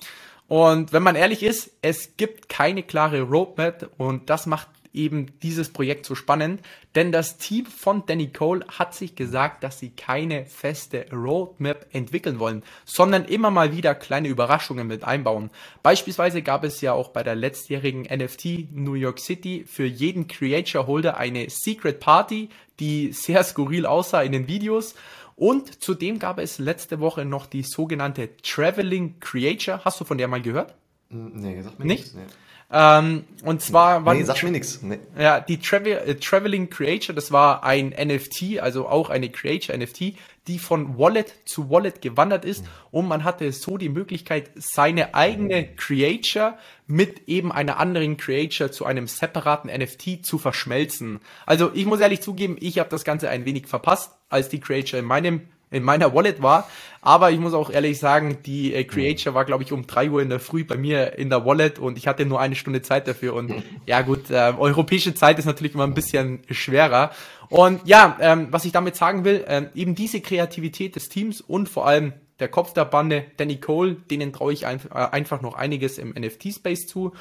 Und 0.48 0.92
wenn 0.92 1.02
man 1.02 1.16
ehrlich 1.16 1.42
ist, 1.42 1.72
es 1.82 2.16
gibt 2.16 2.48
keine 2.48 2.84
klare 2.84 3.22
Roadmap 3.22 3.90
und 3.98 4.30
das 4.30 4.46
macht 4.46 4.68
eben 4.96 5.38
dieses 5.42 5.68
Projekt 5.68 6.06
so 6.06 6.14
spannend, 6.14 6.60
denn 6.94 7.12
das 7.12 7.36
Team 7.36 7.66
von 7.66 8.04
Danny 8.06 8.28
Cole 8.32 8.64
hat 8.68 8.94
sich 8.94 9.14
gesagt, 9.14 9.62
dass 9.62 9.78
sie 9.78 9.90
keine 9.90 10.46
feste 10.46 11.06
Roadmap 11.12 11.86
entwickeln 11.92 12.38
wollen, 12.38 12.62
sondern 12.84 13.24
immer 13.26 13.50
mal 13.50 13.72
wieder 13.72 13.94
kleine 13.94 14.28
Überraschungen 14.28 14.86
mit 14.86 15.04
einbauen. 15.04 15.50
Beispielsweise 15.82 16.42
gab 16.42 16.64
es 16.64 16.80
ja 16.80 16.92
auch 16.92 17.10
bei 17.10 17.22
der 17.22 17.34
letztjährigen 17.34 18.02
NFT 18.02 18.72
New 18.72 18.94
York 18.94 19.18
City 19.18 19.64
für 19.66 19.86
jeden 19.86 20.26
Creator 20.26 20.86
Holder 20.86 21.16
eine 21.18 21.50
Secret 21.50 22.00
Party, 22.00 22.48
die 22.80 23.12
sehr 23.12 23.44
skurril 23.44 23.86
aussah 23.86 24.22
in 24.22 24.32
den 24.32 24.48
Videos. 24.48 24.94
Und 25.36 25.82
zudem 25.82 26.18
gab 26.18 26.38
es 26.38 26.58
letzte 26.58 26.98
Woche 26.98 27.26
noch 27.26 27.44
die 27.44 27.62
sogenannte 27.62 28.36
Traveling 28.38 29.20
Creator. 29.20 29.84
Hast 29.84 30.00
du 30.00 30.04
von 30.04 30.16
der 30.16 30.28
mal 30.28 30.40
gehört? 30.40 30.74
Nee, 31.10 31.60
sag 31.62 31.78
mir 31.78 31.84
nicht. 31.84 32.14
nichts. 32.14 32.14
Nee. 32.14 32.22
Ähm, 32.70 33.24
und 33.44 33.62
zwar 33.62 34.04
war 34.04 34.14
nee, 34.14 34.24
sag 34.24 34.42
mir 34.42 34.50
nichts. 34.50 34.82
Nee. 34.82 34.98
Ja, 35.16 35.38
die 35.38 35.58
Travel, 35.58 35.98
äh, 35.98 36.14
Traveling 36.16 36.68
Creator, 36.68 37.14
das 37.14 37.30
war 37.30 37.62
ein 37.62 37.90
NFT, 37.90 38.58
also 38.60 38.88
auch 38.88 39.08
eine 39.08 39.30
Creator 39.30 39.76
NFT, 39.76 40.14
die 40.48 40.58
von 40.58 40.98
Wallet 40.98 41.32
zu 41.44 41.70
Wallet 41.70 42.02
gewandert 42.02 42.44
ist 42.44 42.62
mhm. 42.62 42.68
und 42.90 43.08
man 43.08 43.22
hatte 43.22 43.52
so 43.52 43.78
die 43.78 43.88
Möglichkeit, 43.88 44.50
seine 44.56 45.14
eigene 45.14 45.74
Creator 45.76 46.58
mit 46.88 47.28
eben 47.28 47.52
einer 47.52 47.78
anderen 47.78 48.16
Creator 48.16 48.72
zu 48.72 48.84
einem 48.84 49.06
separaten 49.06 49.70
NFT 49.70 50.24
zu 50.26 50.38
verschmelzen. 50.38 51.20
Also 51.46 51.70
ich 51.72 51.86
muss 51.86 52.00
ehrlich 52.00 52.20
zugeben, 52.20 52.56
ich 52.58 52.80
habe 52.80 52.90
das 52.90 53.04
Ganze 53.04 53.28
ein 53.28 53.44
wenig 53.44 53.68
verpasst, 53.68 54.12
als 54.28 54.48
die 54.48 54.60
Creator 54.60 54.98
in 54.98 55.04
meinem 55.04 55.42
in 55.70 55.82
meiner 55.82 56.14
Wallet 56.14 56.42
war. 56.42 56.68
Aber 57.00 57.30
ich 57.30 57.38
muss 57.38 57.54
auch 57.54 57.70
ehrlich 57.70 57.98
sagen, 57.98 58.38
die 58.44 58.74
äh, 58.74 58.84
Creator 58.84 59.32
war, 59.34 59.44
glaube 59.44 59.62
ich, 59.62 59.72
um 59.72 59.86
drei 59.86 60.10
Uhr 60.10 60.22
in 60.22 60.28
der 60.28 60.40
Früh 60.40 60.64
bei 60.64 60.76
mir 60.76 61.16
in 61.18 61.30
der 61.30 61.44
Wallet 61.44 61.78
und 61.78 61.98
ich 61.98 62.08
hatte 62.08 62.26
nur 62.26 62.40
eine 62.40 62.56
Stunde 62.56 62.82
Zeit 62.82 63.06
dafür. 63.06 63.34
Und 63.34 63.62
ja 63.86 64.02
gut, 64.02 64.30
äh, 64.30 64.52
europäische 64.58 65.14
Zeit 65.14 65.38
ist 65.38 65.44
natürlich 65.44 65.74
immer 65.74 65.84
ein 65.84 65.94
bisschen 65.94 66.40
schwerer. 66.50 67.12
Und 67.48 67.86
ja, 67.86 68.16
ähm, 68.20 68.48
was 68.50 68.64
ich 68.64 68.72
damit 68.72 68.96
sagen 68.96 69.24
will, 69.24 69.44
äh, 69.46 69.66
eben 69.74 69.94
diese 69.94 70.20
Kreativität 70.20 70.96
des 70.96 71.08
Teams 71.08 71.40
und 71.40 71.68
vor 71.68 71.86
allem 71.86 72.12
der 72.40 72.48
Kopf 72.48 72.72
der 72.72 72.84
Bande, 72.84 73.24
Danny 73.36 73.56
Cole, 73.56 73.96
denen 74.10 74.32
traue 74.32 74.52
ich 74.52 74.66
ein, 74.66 74.80
äh, 74.92 74.94
einfach 74.94 75.40
noch 75.42 75.54
einiges 75.54 75.98
im 75.98 76.10
NFT-Space 76.10 76.86
zu. 76.86 77.12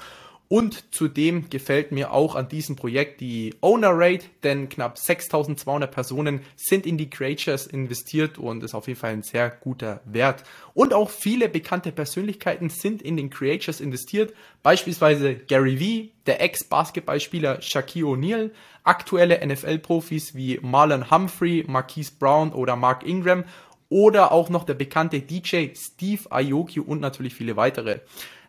Und 0.48 0.94
zudem 0.94 1.50
gefällt 1.50 1.92
mir 1.92 2.12
auch 2.12 2.36
an 2.36 2.48
diesem 2.48 2.76
Projekt 2.76 3.20
die 3.20 3.56
Owner 3.62 3.92
Rate, 3.94 4.26
denn 4.44 4.70
knapp 4.70 5.00
6200 5.00 5.92
Personen 5.92 6.42
sind 6.56 6.86
in 6.86 7.00
die 7.00 7.10
Creatures 7.10 7.66
investiert 7.66 8.38
und 8.38 8.64
ist 8.64 8.76
auf 8.76 8.88
jeden 8.88 9.00
Fall 9.00 9.14
ein 9.14 9.24
sehr 9.24 9.50
guter 9.50 10.02
Wert. 10.06 10.44
Und 10.76 10.94
auch 10.94 11.10
viele 11.10 11.50
bekannte 11.50 11.92
Persönlichkeiten 11.92 12.70
sind 12.70 13.02
in 13.02 13.18
den 13.18 13.32
Creatures 13.32 13.82
investiert, 13.82 14.34
beispielsweise 14.62 15.34
Gary 15.34 15.80
Vee, 15.80 16.12
der 16.28 16.42
Ex-Basketballspieler 16.42 17.62
Shaquille 17.64 18.06
O'Neal, 18.06 18.52
aktuelle 18.84 19.46
NFL-Profis 19.46 20.36
wie 20.36 20.60
Marlon 20.62 21.10
Humphrey, 21.10 21.66
Marquise 21.68 22.12
Brown 22.20 22.54
oder 22.54 22.76
Mark 22.76 23.04
Ingram 23.04 23.46
oder 23.90 24.32
auch 24.32 24.50
noch 24.50 24.64
der 24.64 24.76
bekannte 24.76 25.22
DJ 25.22 25.70
Steve 25.76 26.22
Aoki 26.30 26.80
und 26.80 27.02
natürlich 27.02 27.34
viele 27.34 27.56
weitere. 27.56 28.00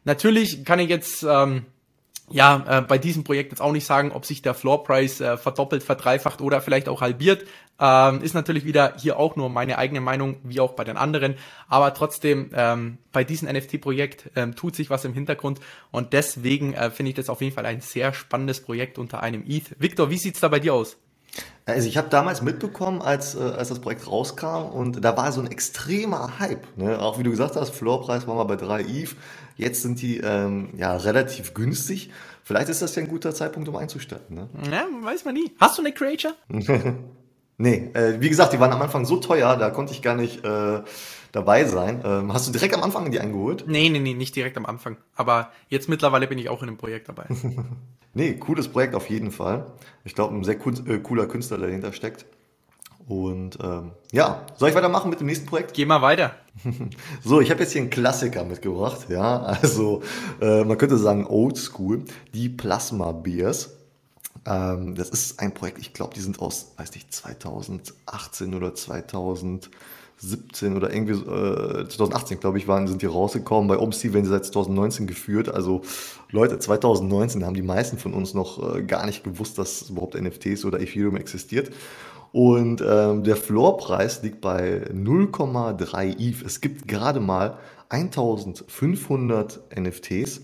Natürlich 0.05 0.65
kann 0.65 0.79
ich 0.79 0.89
jetzt 0.89 1.25
ähm, 1.29 1.65
ja, 2.31 2.79
äh, 2.79 2.83
bei 2.83 2.99
diesem 2.99 3.25
Projekt 3.25 3.53
jetzt 3.53 3.61
auch 3.61 3.73
nicht 3.73 3.87
sagen, 3.87 4.11
ob 4.13 4.27
sich 4.27 4.43
der 4.43 4.55
Floor 4.55 4.83
Price 4.85 5.21
äh, 5.21 5.37
verdoppelt, 5.37 5.83
verdreifacht 5.83 6.41
oder 6.41 6.61
vielleicht 6.61 6.89
auch 6.89 7.01
halbiert. 7.01 7.47
Ähm, 7.79 8.23
ist 8.23 8.35
natürlich 8.35 8.65
wieder 8.65 8.95
hier 8.97 9.19
auch 9.19 9.37
nur 9.37 9.51
meine 9.51 9.79
eigene 9.79 10.01
Meinung, 10.01 10.39
wie 10.43 10.61
auch 10.61 10.73
bei 10.73 10.85
den 10.85 10.97
anderen. 10.97 11.37
Aber 11.69 11.93
trotzdem, 11.95 12.51
ähm, 12.55 12.99
bei 13.13 13.23
diesem 13.23 13.49
NFT-Projekt 13.49 14.31
ähm, 14.35 14.57
tut 14.57 14.75
sich 14.75 14.91
was 14.91 15.05
im 15.05 15.13
Hintergrund 15.13 15.61
und 15.91 16.13
deswegen 16.13 16.73
äh, 16.73 16.91
finde 16.91 17.11
ich 17.11 17.17
das 17.17 17.29
auf 17.29 17.43
jeden 17.43 17.55
Fall 17.55 17.67
ein 17.67 17.81
sehr 17.81 18.13
spannendes 18.13 18.63
Projekt 18.63 18.99
unter 18.99 19.23
einem 19.23 19.45
ETH. 19.47 19.79
Victor, 19.79 20.11
wie 20.11 20.19
sieht's 20.19 20.41
da 20.41 20.49
bei 20.49 20.59
dir 20.59 20.75
aus? 20.75 20.97
Also 21.69 21.89
ich 21.89 21.97
habe 21.97 22.09
damals 22.09 22.43
mitbekommen, 22.43 23.03
als, 23.03 23.35
äh, 23.35 23.41
als 23.41 23.71
das 23.71 23.81
Projekt 23.81 24.07
rauskam 24.07 24.67
und 24.73 25.05
da 25.05 25.17
war 25.17 25.33
so 25.33 25.41
ein 25.41 25.51
extremer 25.51 26.39
Hype. 26.39 26.65
Ne? 26.77 27.01
Auch 27.01 27.19
wie 27.19 27.25
du 27.25 27.31
gesagt 27.31 27.57
hast, 27.57 27.75
Floorpreis 27.75 28.29
war 28.29 28.37
mal 28.37 28.45
bei 28.45 28.55
3 28.55 28.83
ETH. 28.83 29.17
Jetzt 29.57 29.83
sind 29.83 30.01
die 30.01 30.19
ähm, 30.19 30.69
ja 30.77 30.95
relativ 30.97 31.55
günstig. 31.55 32.11
Vielleicht 32.45 32.69
ist 32.69 32.83
das 32.83 32.95
ja 32.95 33.03
ein 33.03 33.09
guter 33.09 33.35
Zeitpunkt, 33.35 33.69
um 33.69 33.75
einzusteigen. 33.75 34.37
Ne? 34.37 34.49
Ja, 34.71 34.87
weiß 35.03 35.25
man 35.25 35.35
nie. 35.35 35.51
Hast 35.59 35.79
du 35.79 35.83
eine 35.83 35.93
Creature? 35.93 36.35
nee, 37.59 37.91
äh, 37.95 38.21
wie 38.21 38.29
gesagt, 38.29 38.53
die 38.53 38.61
waren 38.61 38.73
am 38.73 38.83
Anfang 38.83 39.05
so 39.05 39.17
teuer, 39.17 39.57
da 39.57 39.71
konnte 39.71 39.93
ich 39.93 40.03
gar 40.03 40.15
nicht 40.15 40.45
äh, 40.45 40.83
dabei 41.33 41.65
sein. 41.65 42.03
Ähm, 42.05 42.33
hast 42.33 42.49
du 42.49 42.53
direkt 42.53 42.75
am 42.75 42.83
Anfang 42.83 43.11
die 43.11 43.21
eingeholt? 43.21 43.65
Nee, 43.67 43.89
nee, 43.89 43.99
nee, 43.99 44.15
nicht 44.15 44.35
direkt 44.37 44.57
am 44.57 44.67
Anfang. 44.67 44.97
Aber 45.15 45.51
jetzt 45.69 45.89
mittlerweile 45.89 46.27
bin 46.27 46.39
ich 46.39 46.49
auch 46.49 46.63
in 46.63 46.69
einem 46.69 46.79
Projekt 46.79 47.09
dabei. 47.09 47.27
Nee, 48.17 48.33
cooles 48.39 48.69
Projekt 48.69 48.95
auf 48.95 49.11
jeden 49.11 49.31
Fall. 49.31 49.67
Ich 50.03 50.15
glaube, 50.15 50.35
ein 50.35 50.43
sehr 50.43 50.55
äh, 50.55 50.99
cooler 51.01 51.27
Künstler, 51.27 51.59
der 51.59 51.67
dahinter 51.67 51.93
steckt. 51.93 52.25
Und 53.07 53.59
ähm, 53.63 53.93
ja, 54.11 54.47
soll 54.57 54.71
ich 54.71 54.75
weitermachen 54.75 55.11
mit 55.11 55.21
dem 55.21 55.27
nächsten 55.27 55.45
Projekt? 55.45 55.75
Geh 55.75 55.85
mal 55.85 56.01
weiter. 56.01 56.35
so, 57.23 57.43
ich 57.43 57.51
habe 57.51 57.61
jetzt 57.61 57.73
hier 57.73 57.83
einen 57.83 57.91
Klassiker 57.91 58.45
mitgebracht. 58.45 59.11
Ja, 59.11 59.43
also 59.43 60.03
äh, 60.41 60.65
man 60.65 60.79
könnte 60.79 60.97
sagen 60.97 61.27
Old 61.27 61.59
School, 61.59 62.05
die 62.33 62.49
Plasma 62.49 63.13
Beers. 63.13 63.77
Ähm, 64.47 64.95
das 64.95 65.11
ist 65.11 65.39
ein 65.39 65.53
Projekt, 65.53 65.79
ich 65.79 65.93
glaube, 65.93 66.15
die 66.15 66.21
sind 66.21 66.41
aus, 66.41 66.73
weiß 66.79 66.95
nicht, 66.95 67.13
2018 67.13 68.55
oder 68.55 68.75
2000. 68.75 69.71
17 70.19 70.77
oder 70.77 70.93
irgendwie 70.93 71.13
äh, 71.13 71.89
2018, 71.89 72.41
glaube 72.41 72.59
ich, 72.59 72.67
waren, 72.67 72.89
sind 72.89 73.03
die 73.03 73.07
rausgekommen. 73.07 73.69
Bei 73.69 73.79
OpenSea 73.79 74.13
werden 74.13 74.25
sie 74.25 74.31
seit 74.31 74.47
2019 74.47 75.07
geführt. 75.07 75.49
Also 75.49 75.83
Leute, 76.31 76.59
2019 76.59 77.45
haben 77.45 77.55
die 77.55 77.63
meisten 77.63 77.99
von 77.99 78.15
uns 78.15 78.33
noch 78.33 78.77
äh, 78.77 78.83
gar 78.83 79.05
nicht 79.07 79.25
gewusst, 79.25 79.59
dass 79.59 79.91
überhaupt 79.91 80.21
NFTs 80.21 80.65
oder 80.65 80.81
Ethereum 80.81 81.17
existiert. 81.17 81.71
Und 82.33 82.83
ähm, 82.87 83.25
der 83.25 83.37
Floorpreis 83.37 84.23
liegt 84.23 84.41
bei 84.41 84.83
0,3 84.93 86.19
ETH. 86.19 86.43
Es 86.45 86.61
gibt 86.61 86.89
gerade 86.89 87.21
mal 87.21 87.59
1500 87.89 89.61
NFTs 89.79 90.41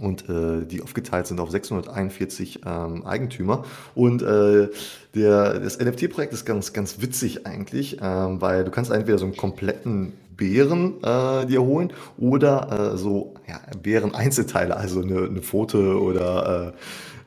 und 0.00 0.28
äh, 0.28 0.64
die 0.64 0.82
aufgeteilt 0.82 1.26
sind 1.26 1.40
auf 1.40 1.50
641 1.50 2.60
ähm, 2.66 3.06
Eigentümer. 3.06 3.64
Und 3.94 4.22
äh, 4.22 4.68
der, 5.14 5.60
das 5.60 5.78
NFT-Projekt 5.78 6.32
ist 6.32 6.44
ganz, 6.44 6.72
ganz 6.72 7.00
witzig 7.00 7.46
eigentlich, 7.46 7.98
ähm, 8.02 8.40
weil 8.40 8.64
du 8.64 8.70
kannst 8.70 8.90
entweder 8.90 9.18
so 9.18 9.26
einen 9.26 9.36
kompletten 9.36 10.12
Bären 10.36 11.02
äh, 11.02 11.46
dir 11.46 11.62
holen 11.62 11.92
oder 12.18 12.94
äh, 12.94 12.96
so 12.96 13.34
ja, 13.46 13.60
Bären-Einzelteile, 13.82 14.76
also 14.76 15.02
eine, 15.02 15.24
eine 15.24 15.42
Pfote 15.42 16.00
oder 16.00 16.74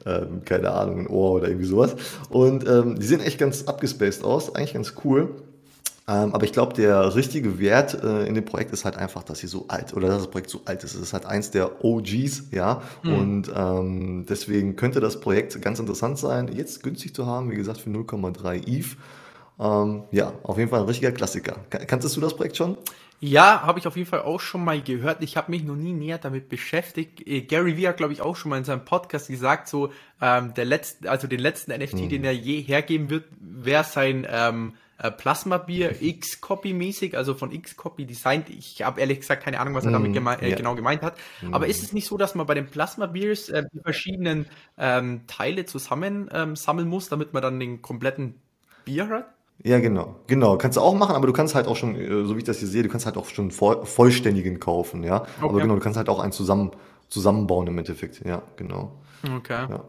äh, 0.06 0.10
äh, 0.10 0.25
keine 0.46 0.72
Ahnung, 0.72 1.00
ein 1.00 1.08
Ohr 1.08 1.34
oder 1.34 1.48
irgendwie 1.48 1.68
sowas. 1.68 1.96
Und 2.30 2.68
ähm, 2.68 3.00
die 3.00 3.06
sehen 3.06 3.22
echt 3.22 3.38
ganz 3.38 3.63
abgespaced 3.63 4.24
aus, 4.24 4.56
eigentlich 4.56 4.74
ganz 4.74 4.94
cool. 5.03 5.30
Ähm, 6.05 6.33
aber 6.33 6.43
ich 6.43 6.51
glaube, 6.51 6.74
der 6.74 7.15
richtige 7.15 7.60
Wert 7.60 8.03
äh, 8.03 8.25
in 8.25 8.36
dem 8.36 8.43
Projekt 8.43 8.74
ist 8.74 8.83
halt 8.83 8.98
einfach, 8.98 9.24
dass 9.24 9.39
sie 9.39 9.48
so 9.48 9.65
alt 9.69 9.93
oder 9.93 10.10
dass 10.10 10.17
das 10.17 10.31
Projekt 10.31 10.50
so 10.50 10.62
alt 10.65 10.83
ist. 10.83 10.95
Es 10.95 11.01
ist 11.01 11.13
halt 11.13 11.25
eins 11.25 11.51
der 11.51 11.83
OGs, 11.83 12.50
ja. 12.51 12.81
Mhm. 13.03 13.13
Und 13.13 13.51
ähm, 13.55 14.25
deswegen 14.27 14.75
könnte 14.75 15.00
das 15.00 15.22
Projekt 15.22 15.62
ganz 15.62 15.79
interessant 15.79 16.17
sein, 16.17 16.50
jetzt 16.50 16.83
günstig 16.83 17.15
zu 17.15 17.25
haben, 17.25 17.51
wie 17.51 17.55
gesagt, 17.55 17.79
für 17.79 17.89
0,3 17.89 18.67
ETH. 18.67 18.98
Ähm, 19.60 20.03
ja, 20.12 20.33
auf 20.43 20.57
jeden 20.57 20.69
Fall 20.69 20.81
ein 20.81 20.88
richtiger 20.88 21.12
Klassiker. 21.13 21.57
Kanntest 21.69 22.17
du 22.17 22.22
das 22.22 22.36
Projekt 22.36 22.57
schon? 22.57 22.77
Ja, 23.22 23.62
habe 23.62 23.79
ich 23.79 23.88
auf 23.88 23.95
jeden 23.95 24.10
Fall 24.10 24.24
auch 24.24 24.41
schon 24.41 24.65
mal 24.65 24.81
gehört. 24.81 25.24
Ich 25.24 25.38
habe 25.38 25.50
mich 25.51 25.63
noch 25.63 25.77
nie 25.77 25.93
näher 25.93 26.17
damit 26.17 26.50
beschäftigt. 26.50 27.25
Äh, 27.25 27.43
Gary 27.43 27.77
Vee 27.77 27.88
hat, 27.88 27.95
glaube 27.95 28.12
ich, 28.12 28.22
auch 28.22 28.36
schon 28.36 28.50
mal 28.50 28.57
in 28.57 28.65
seinem 28.65 28.83
Podcast 28.83 29.29
gesagt, 29.29 29.69
so 29.69 29.93
ähm, 30.19 30.53
der 30.55 30.65
letzte, 30.65 31.10
also 31.10 31.27
den 31.27 31.39
letzten 31.39 31.72
NFT, 31.72 31.93
mhm. 31.93 32.10
den 32.10 32.24
er 32.25 32.33
je 32.33 32.60
hergeben 32.60 33.10
wird, 33.10 33.24
wäre 33.39 33.86
sein 33.86 34.27
ähm, 34.29 34.74
äh, 35.03 35.12
Plasma-Bier 35.12 36.01
X-Copy-mäßig, 36.01 37.15
also 37.17 37.33
von 37.33 37.51
X-Copy 37.51 38.05
designt. 38.05 38.50
Ich 38.50 38.81
habe 38.81 39.01
ehrlich 39.01 39.19
gesagt 39.19 39.43
keine 39.43 39.60
Ahnung, 39.60 39.75
was 39.75 39.83
er 39.83 39.91
damit 39.91 40.12
mm, 40.12 40.13
geme 40.13 40.41
äh, 40.41 40.50
ja. 40.50 40.55
genau 40.55 40.75
gemeint 40.75 41.01
hat. 41.01 41.17
Mm. 41.41 41.53
Aber 41.53 41.67
ist 41.67 41.83
es 41.83 41.91
nicht 41.91 42.07
so, 42.07 42.17
dass 42.17 42.36
man 42.36 42.48
bei 42.48 42.53
den 42.53 42.67
Plasma-Beers 42.67 43.50
äh, 43.50 43.63
die 43.74 43.81
verschiedenen 43.81 44.45
ähm, 44.77 45.27
Teile 45.27 45.65
zusammen 45.65 46.29
ähm, 46.31 46.55
sammeln 46.55 46.88
muss, 46.88 47.10
damit 47.10 47.33
man 47.33 47.41
dann 47.41 47.60
den 47.60 47.81
kompletten 47.81 48.36
Bier 48.86 49.10
hat? 49.10 49.25
Ja, 49.62 49.79
genau. 49.79 50.15
Genau. 50.27 50.57
Kannst 50.57 50.77
du 50.77 50.81
auch 50.81 50.95
machen, 50.95 51.15
aber 51.15 51.27
du 51.27 51.33
kannst 51.33 51.53
halt 51.53 51.67
auch 51.67 51.75
schon, 51.75 51.95
äh, 51.95 52.25
so 52.25 52.36
wie 52.36 52.39
ich 52.39 52.45
das 52.45 52.60
hier 52.60 52.69
sehe, 52.69 52.83
du 52.83 52.89
kannst 52.89 53.05
halt 53.05 53.17
auch 53.17 53.27
schon 53.27 53.51
vollständigen 53.51 54.62
kaufen, 54.62 55.03
ja. 55.03 55.22
Okay. 55.22 55.29
Aber 55.41 55.60
genau, 55.60 55.75
du 55.75 55.81
kannst 55.81 55.98
halt 55.98 56.07
auch 56.07 56.19
einen 56.19 56.31
zusammen, 56.31 56.72
zusammenbauen 57.10 57.67
im 57.67 57.77
Endeffekt. 57.77 58.25
Ja, 58.25 58.41
genau. 58.55 58.93
Okay. 59.38 59.67
Ja. 59.69 59.83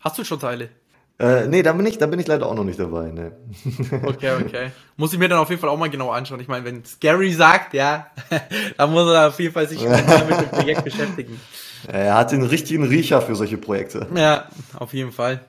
Hast 0.00 0.18
du 0.18 0.24
schon 0.24 0.40
Teile? 0.40 0.70
Äh, 1.20 1.48
nee, 1.48 1.62
da 1.62 1.74
bin 1.74 1.84
ich, 1.84 1.98
da 1.98 2.06
bin 2.06 2.18
ich 2.18 2.26
leider 2.26 2.46
auch 2.46 2.54
noch 2.54 2.64
nicht 2.64 2.80
dabei. 2.80 3.10
Ne. 3.10 3.32
Okay, 4.06 4.32
okay. 4.40 4.70
Muss 4.96 5.12
ich 5.12 5.18
mir 5.18 5.28
dann 5.28 5.38
auf 5.38 5.50
jeden 5.50 5.60
Fall 5.60 5.68
auch 5.68 5.76
mal 5.76 5.90
genau 5.90 6.10
anschauen. 6.10 6.40
Ich 6.40 6.48
meine, 6.48 6.64
wenn 6.64 6.82
Scary 6.84 7.32
sagt, 7.32 7.74
ja, 7.74 8.06
dann 8.78 8.90
muss 8.90 9.06
er 9.12 9.28
auf 9.28 9.38
jeden 9.38 9.52
Fall 9.52 9.68
sich 9.68 9.82
mit 9.82 9.98
dem 9.98 10.48
Projekt 10.50 10.82
beschäftigen. 10.82 11.38
Er 11.86 12.14
hat 12.14 12.32
den 12.32 12.42
richtigen 12.42 12.84
Riecher 12.84 13.20
für 13.20 13.36
solche 13.36 13.58
Projekte. 13.58 14.06
Ja, 14.14 14.48
auf 14.78 14.94
jeden 14.94 15.12
Fall. 15.12 15.40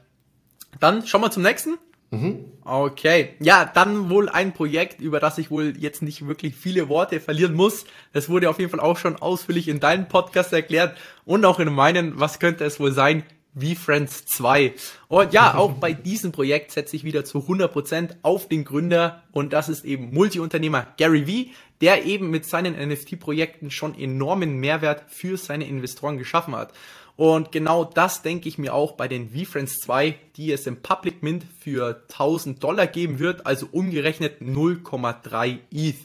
Dann 0.81 1.05
schauen 1.07 1.21
wir 1.21 1.31
zum 1.31 1.43
nächsten. 1.43 1.77
Mhm. 2.09 2.45
Okay, 2.65 3.35
ja, 3.39 3.63
dann 3.63 4.09
wohl 4.09 4.27
ein 4.27 4.53
Projekt, 4.53 4.99
über 4.99 5.21
das 5.21 5.37
ich 5.37 5.49
wohl 5.49 5.73
jetzt 5.77 6.01
nicht 6.01 6.27
wirklich 6.27 6.53
viele 6.53 6.89
Worte 6.89 7.21
verlieren 7.21 7.53
muss. 7.53 7.85
Es 8.11 8.27
wurde 8.27 8.49
auf 8.49 8.59
jeden 8.59 8.71
Fall 8.71 8.81
auch 8.81 8.97
schon 8.97 9.15
ausführlich 9.15 9.69
in 9.69 9.79
deinem 9.79 10.09
Podcast 10.09 10.51
erklärt 10.51 10.97
und 11.23 11.45
auch 11.45 11.59
in 11.61 11.73
meinen. 11.73 12.19
Was 12.19 12.39
könnte 12.39 12.65
es 12.65 12.77
wohl 12.81 12.91
sein? 12.91 13.23
V-Friends 13.59 14.25
2. 14.25 14.73
Und 15.07 15.33
ja, 15.33 15.55
auch 15.55 15.73
bei 15.73 15.93
diesem 15.93 16.31
Projekt 16.31 16.71
setze 16.71 16.95
ich 16.95 17.03
wieder 17.03 17.25
zu 17.25 17.39
100% 17.39 18.17
auf 18.21 18.47
den 18.47 18.63
Gründer 18.63 19.23
und 19.31 19.53
das 19.53 19.69
ist 19.69 19.85
eben 19.85 20.13
Multiunternehmer 20.13 20.87
Gary 20.97 21.25
V, 21.25 21.51
der 21.81 22.05
eben 22.05 22.29
mit 22.29 22.45
seinen 22.45 22.75
NFT-Projekten 22.75 23.71
schon 23.71 23.97
enormen 23.97 24.57
Mehrwert 24.57 25.03
für 25.07 25.37
seine 25.37 25.67
Investoren 25.67 26.17
geschaffen 26.17 26.55
hat. 26.55 26.73
Und 27.17 27.51
genau 27.51 27.83
das 27.83 28.21
denke 28.21 28.47
ich 28.47 28.57
mir 28.57 28.73
auch 28.73 28.93
bei 28.93 29.07
den 29.07 29.29
V-Friends 29.29 29.79
2, 29.81 30.15
die 30.37 30.51
es 30.51 30.65
im 30.65 30.77
Public 30.81 31.21
Mint 31.21 31.45
für 31.59 32.03
1000 32.09 32.63
Dollar 32.63 32.87
geben 32.87 33.19
wird, 33.19 33.45
also 33.45 33.67
umgerechnet 33.71 34.41
0,3 34.41 35.59
ETH. 35.71 35.97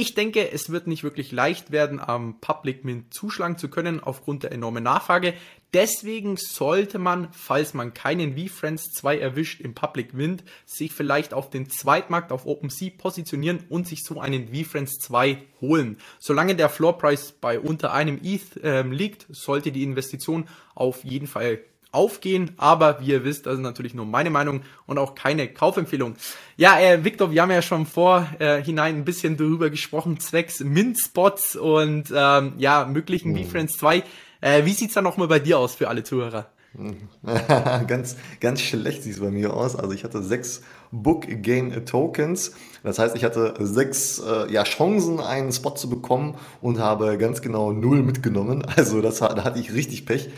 Ich 0.00 0.14
denke, 0.14 0.52
es 0.52 0.70
wird 0.70 0.86
nicht 0.86 1.02
wirklich 1.02 1.32
leicht 1.32 1.72
werden, 1.72 1.98
am 1.98 2.38
Public 2.40 2.84
Mint 2.84 3.12
zuschlagen 3.12 3.58
zu 3.58 3.68
können 3.68 3.98
aufgrund 3.98 4.44
der 4.44 4.52
enormen 4.52 4.84
Nachfrage. 4.84 5.34
Deswegen 5.72 6.36
sollte 6.36 7.00
man, 7.00 7.32
falls 7.32 7.74
man 7.74 7.94
keinen 7.94 8.38
VFriends 8.38 8.92
2 8.92 9.18
erwischt 9.18 9.60
im 9.60 9.74
Public 9.74 10.14
Mint, 10.14 10.44
sich 10.64 10.92
vielleicht 10.92 11.34
auf 11.34 11.50
den 11.50 11.68
Zweitmarkt 11.68 12.30
auf 12.30 12.46
OpenSea 12.46 12.92
positionieren 12.96 13.64
und 13.70 13.88
sich 13.88 14.04
so 14.04 14.20
einen 14.20 14.54
VFriends 14.54 15.00
2 15.00 15.42
holen. 15.60 15.96
Solange 16.20 16.54
der 16.54 16.68
Floorpreis 16.68 17.32
bei 17.32 17.58
unter 17.58 17.92
einem 17.92 18.20
ETH 18.22 18.56
äh, 18.62 18.82
liegt, 18.82 19.26
sollte 19.30 19.72
die 19.72 19.82
Investition 19.82 20.48
auf 20.76 21.02
jeden 21.02 21.26
Fall 21.26 21.58
aufgehen, 21.92 22.52
aber 22.56 23.00
wie 23.00 23.10
ihr 23.12 23.24
wisst, 23.24 23.46
das 23.46 23.54
ist 23.54 23.60
natürlich 23.60 23.94
nur 23.94 24.04
meine 24.04 24.30
Meinung 24.30 24.62
und 24.86 24.98
auch 24.98 25.14
keine 25.14 25.48
Kaufempfehlung. 25.48 26.16
Ja, 26.56 26.78
äh, 26.78 27.04
Victor, 27.04 27.30
wir 27.30 27.42
haben 27.42 27.50
ja 27.50 27.62
schon 27.62 27.86
vorhinein 27.86 28.94
äh, 28.94 28.98
ein 28.98 29.04
bisschen 29.04 29.36
darüber 29.36 29.70
gesprochen, 29.70 30.20
zwecks 30.20 30.60
Mint-Spots 30.60 31.56
und 31.56 32.12
ähm, 32.14 32.52
ja, 32.58 32.84
möglichen 32.84 33.36
hm. 33.36 33.44
VFriends 33.44 33.78
2. 33.78 34.02
Äh, 34.40 34.64
wie 34.64 34.72
sieht's 34.72 34.94
dann 34.94 35.04
nochmal 35.04 35.28
bei 35.28 35.38
dir 35.38 35.58
aus 35.58 35.74
für 35.74 35.88
alle 35.88 36.04
Zuhörer? 36.04 36.50
ganz, 37.86 38.16
ganz 38.40 38.60
schlecht 38.60 39.02
sieht 39.02 39.14
es 39.14 39.20
bei 39.20 39.30
mir 39.30 39.54
aus. 39.54 39.74
Also 39.74 39.92
ich 39.92 40.04
hatte 40.04 40.22
sechs 40.22 40.62
Book 40.92 41.26
Gain 41.42 41.84
Tokens. 41.86 42.52
Das 42.82 42.98
heißt, 42.98 43.16
ich 43.16 43.24
hatte 43.24 43.54
sechs 43.58 44.20
äh, 44.20 44.50
ja, 44.52 44.64
Chancen, 44.64 45.20
einen 45.20 45.50
Spot 45.52 45.74
zu 45.74 45.88
bekommen 45.88 46.36
und 46.60 46.78
habe 46.78 47.18
ganz 47.18 47.42
genau 47.42 47.72
null 47.72 48.02
mitgenommen. 48.02 48.64
Also 48.76 49.00
das, 49.02 49.18
da 49.18 49.42
hatte 49.42 49.58
ich 49.58 49.72
richtig 49.72 50.06
Pech. 50.06 50.30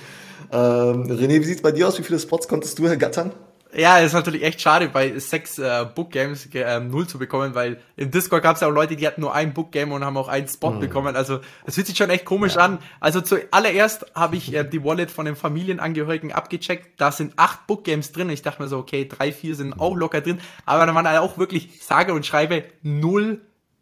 Ähm, 0.52 1.04
René, 1.04 1.40
wie 1.40 1.45
sieht 1.45 1.57
es 1.57 1.62
bei 1.62 1.73
dir 1.73 1.88
aus? 1.88 1.99
Wie 1.99 2.02
viele 2.02 2.19
Spots 2.19 2.49
konntest 2.49 2.78
du 2.78 2.87
ergattern? 2.87 3.33
Ja, 3.73 3.99
ist 3.99 4.14
natürlich 4.14 4.42
echt 4.42 4.61
schade, 4.61 4.88
bei 4.88 5.16
sechs 5.21 5.57
äh, 5.59 5.87
Book 5.95 6.11
Games 6.11 6.47
äh, 6.54 6.80
null 6.80 7.07
zu 7.07 7.19
bekommen, 7.19 7.54
weil 7.54 7.78
im 7.97 8.11
Discord 8.11 8.42
gab 8.42 8.57
es 8.57 8.62
ja 8.62 8.69
auch 8.69 8.73
Leute, 8.73 8.97
die 8.97 9.07
hatten 9.07 9.21
nur 9.21 9.33
ein 9.33 9.54
Book 9.54 9.71
Game 9.71 9.92
und 9.92 10.04
haben 10.04 10.16
auch 10.16 10.26
einen 10.26 10.49
Spot 10.49 10.73
mhm. 10.73 10.80
bekommen. 10.80 11.14
Also 11.14 11.38
es 11.64 11.76
fühlt 11.76 11.87
sich 11.87 11.97
schon 11.97 12.11
echt 12.11 12.25
komisch 12.25 12.57
ja. 12.57 12.62
an. 12.62 12.78
Also 12.99 13.21
zuallererst 13.21 14.07
habe 14.16 14.35
ich 14.35 14.52
äh, 14.52 14.64
die 14.64 14.83
Wallet 14.83 15.12
von 15.12 15.25
den 15.25 15.37
Familienangehörigen 15.37 16.33
abgecheckt. 16.33 17.00
Da 17.00 17.12
sind 17.12 17.35
acht 17.37 17.69
Book 17.69 17.85
Games 17.85 18.11
drin. 18.11 18.28
Ich 18.30 18.42
dachte 18.42 18.61
mir 18.61 18.69
so, 18.69 18.78
okay, 18.78 19.07
drei, 19.07 19.30
vier 19.30 19.54
sind 19.54 19.78
auch 19.78 19.95
locker 19.95 20.21
drin. 20.21 20.40
Aber 20.66 20.85
da 20.85 20.92
waren 20.92 21.07
halt 21.07 21.21
auch 21.21 21.38
wirklich 21.38 21.80
sage 21.80 22.12
und 22.12 22.26
schreibe 22.26 22.64
null 22.83 23.40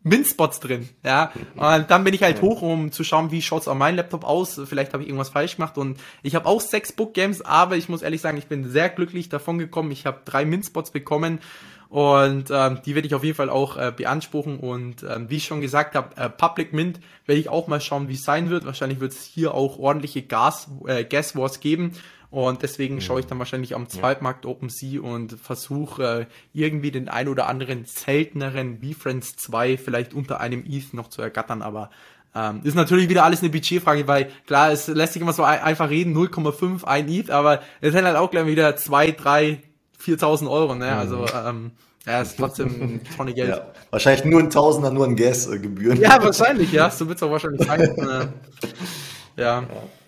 Min-Spots 0.09 0.61
drin, 0.61 0.89
ja. 1.05 1.33
Und 1.57 1.91
dann 1.91 2.05
bin 2.05 2.15
ich 2.15 2.23
halt 2.23 2.43
hoch, 2.43 2.63
um 2.63 2.93
zu 2.93 3.05
schauen, 3.05 3.31
wie 3.31 3.43
schaut's 3.43 3.69
auf 3.69 3.77
meinem 3.77 3.97
Laptop 3.97 4.25
aus. 4.25 4.61
Vielleicht 4.67 4.93
habe 4.93 5.03
ich 5.03 5.09
irgendwas 5.09 5.31
falsch 5.31 5.57
gemacht 5.57 5.79
und 5.79 5.99
ich 6.23 6.35
habe 6.35 6.47
auch 6.47 6.61
sechs 6.61 6.93
Book 6.93 7.15
Games, 7.15 7.43
aber 7.43 7.77
ich 7.77 7.89
muss 7.89 8.03
ehrlich 8.03 8.21
sagen, 8.21 8.39
ich 8.39 8.47
bin 8.47 8.69
sehr 8.71 8.89
glücklich 8.89 9.29
davon 9.29 9.59
gekommen. 9.59 9.91
Ich 9.91 10.07
habe 10.07 10.21
drei 10.25 10.45
Min-Spots 10.45 10.91
bekommen 10.91 11.41
und 11.89 12.51
ähm, 12.51 12.81
die 12.85 12.95
werde 12.95 13.07
ich 13.07 13.15
auf 13.15 13.25
jeden 13.25 13.37
Fall 13.37 13.49
auch 13.49 13.77
äh, 13.79 13.93
beanspruchen 13.97 14.59
und 14.59 15.03
ähm, 15.05 15.31
wie 15.31 15.37
ich 15.37 15.47
schon 15.47 15.63
gesagt 15.63 15.95
habe, 15.95 16.15
äh, 16.17 16.29
Public 16.29 16.75
Mint 16.75 17.01
werde 17.25 17.41
ich 17.41 17.49
auch 17.49 17.67
mal 17.67 17.81
schauen, 17.81 18.09
wie 18.09 18.15
es 18.15 18.25
sein 18.25 18.51
wird. 18.51 18.67
Wahrscheinlich 18.67 19.01
wird 19.01 19.13
es 19.13 19.25
hier 19.25 19.55
auch 19.55 19.79
ordentliche 19.79 20.23
Gas, 20.23 20.69
äh, 20.87 21.05
Gas 21.05 21.35
Wars 21.35 21.61
geben 21.61 21.93
und 22.31 22.63
deswegen 22.63 22.97
mhm. 22.97 23.01
schaue 23.01 23.21
ich 23.21 23.27
dann 23.27 23.39
wahrscheinlich 23.39 23.75
am 23.75 23.89
Zweitmarkt 23.89 24.45
OpenSea 24.45 25.01
und 25.01 25.33
versuche 25.41 26.03
äh, 26.03 26.27
irgendwie 26.53 26.91
den 26.91 27.09
ein 27.09 27.29
oder 27.29 27.49
anderen 27.49 27.85
selteneren 27.87 28.81
V-Friends 28.83 29.37
2 29.37 29.79
vielleicht 29.79 30.13
unter 30.13 30.41
einem 30.41 30.65
ETH 30.67 30.93
noch 30.93 31.09
zu 31.09 31.23
ergattern, 31.23 31.63
aber 31.63 31.91
ähm, 32.35 32.61
ist 32.65 32.75
natürlich 32.75 33.09
wieder 33.09 33.25
alles 33.25 33.41
eine 33.41 33.49
Budgetfrage, 33.49 34.07
weil 34.07 34.31
klar, 34.47 34.71
es 34.71 34.87
lässt 34.89 35.15
sich 35.15 35.23
immer 35.23 35.33
so 35.33 35.43
ein, 35.43 35.61
einfach 35.61 35.89
reden, 35.89 36.15
0,5, 36.15 36.85
ein 36.85 37.09
ETH, 37.09 37.31
aber 37.31 37.63
es 37.81 37.95
sind 37.95 38.05
halt 38.05 38.17
auch 38.17 38.31
gleich 38.31 38.47
wieder 38.47 38.77
2, 38.77 39.13
3, 39.13 39.63
4.000 40.05 40.51
Euro, 40.51 40.75
ne? 40.75 40.95
Also, 40.95 41.21
mhm. 41.21 41.29
ähm, 41.47 41.71
ja, 42.07 42.23
ist 42.23 42.39
trotzdem 42.39 43.01
Tonne 43.17 43.35
Geld. 43.35 43.51
Ja, 43.51 43.73
wahrscheinlich 43.91 44.25
nur 44.25 44.41
ein 44.41 44.51
Tausender, 44.51 44.91
nur 44.91 45.07
ein 45.07 45.17
Gas-Gebühren. 45.17 46.01
Ja, 46.01 46.23
wahrscheinlich, 46.23 46.73
ja, 46.73 46.91
so 46.91 47.09
wird 47.09 47.17
es 47.17 47.23
auch 47.23 47.31
wahrscheinlich 47.31 47.67
sein. 47.67 47.81
äh, 49.37 49.43
ja, 49.43 49.65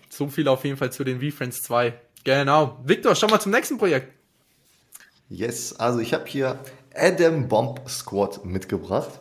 so 0.08 0.28
viel 0.28 0.48
auf 0.48 0.64
jeden 0.64 0.76
Fall 0.76 0.92
zu 0.92 1.04
den 1.04 1.20
V-Friends 1.20 1.62
2. 1.62 1.94
Genau. 2.24 2.78
Victor, 2.84 3.14
schau 3.14 3.28
mal 3.28 3.40
zum 3.40 3.52
nächsten 3.52 3.78
Projekt. 3.78 4.12
Yes, 5.28 5.74
also 5.78 6.00
ich 6.00 6.12
habe 6.12 6.26
hier 6.26 6.58
Adam 6.94 7.48
Bomb 7.48 7.88
Squad 7.88 8.44
mitgebracht. 8.44 9.20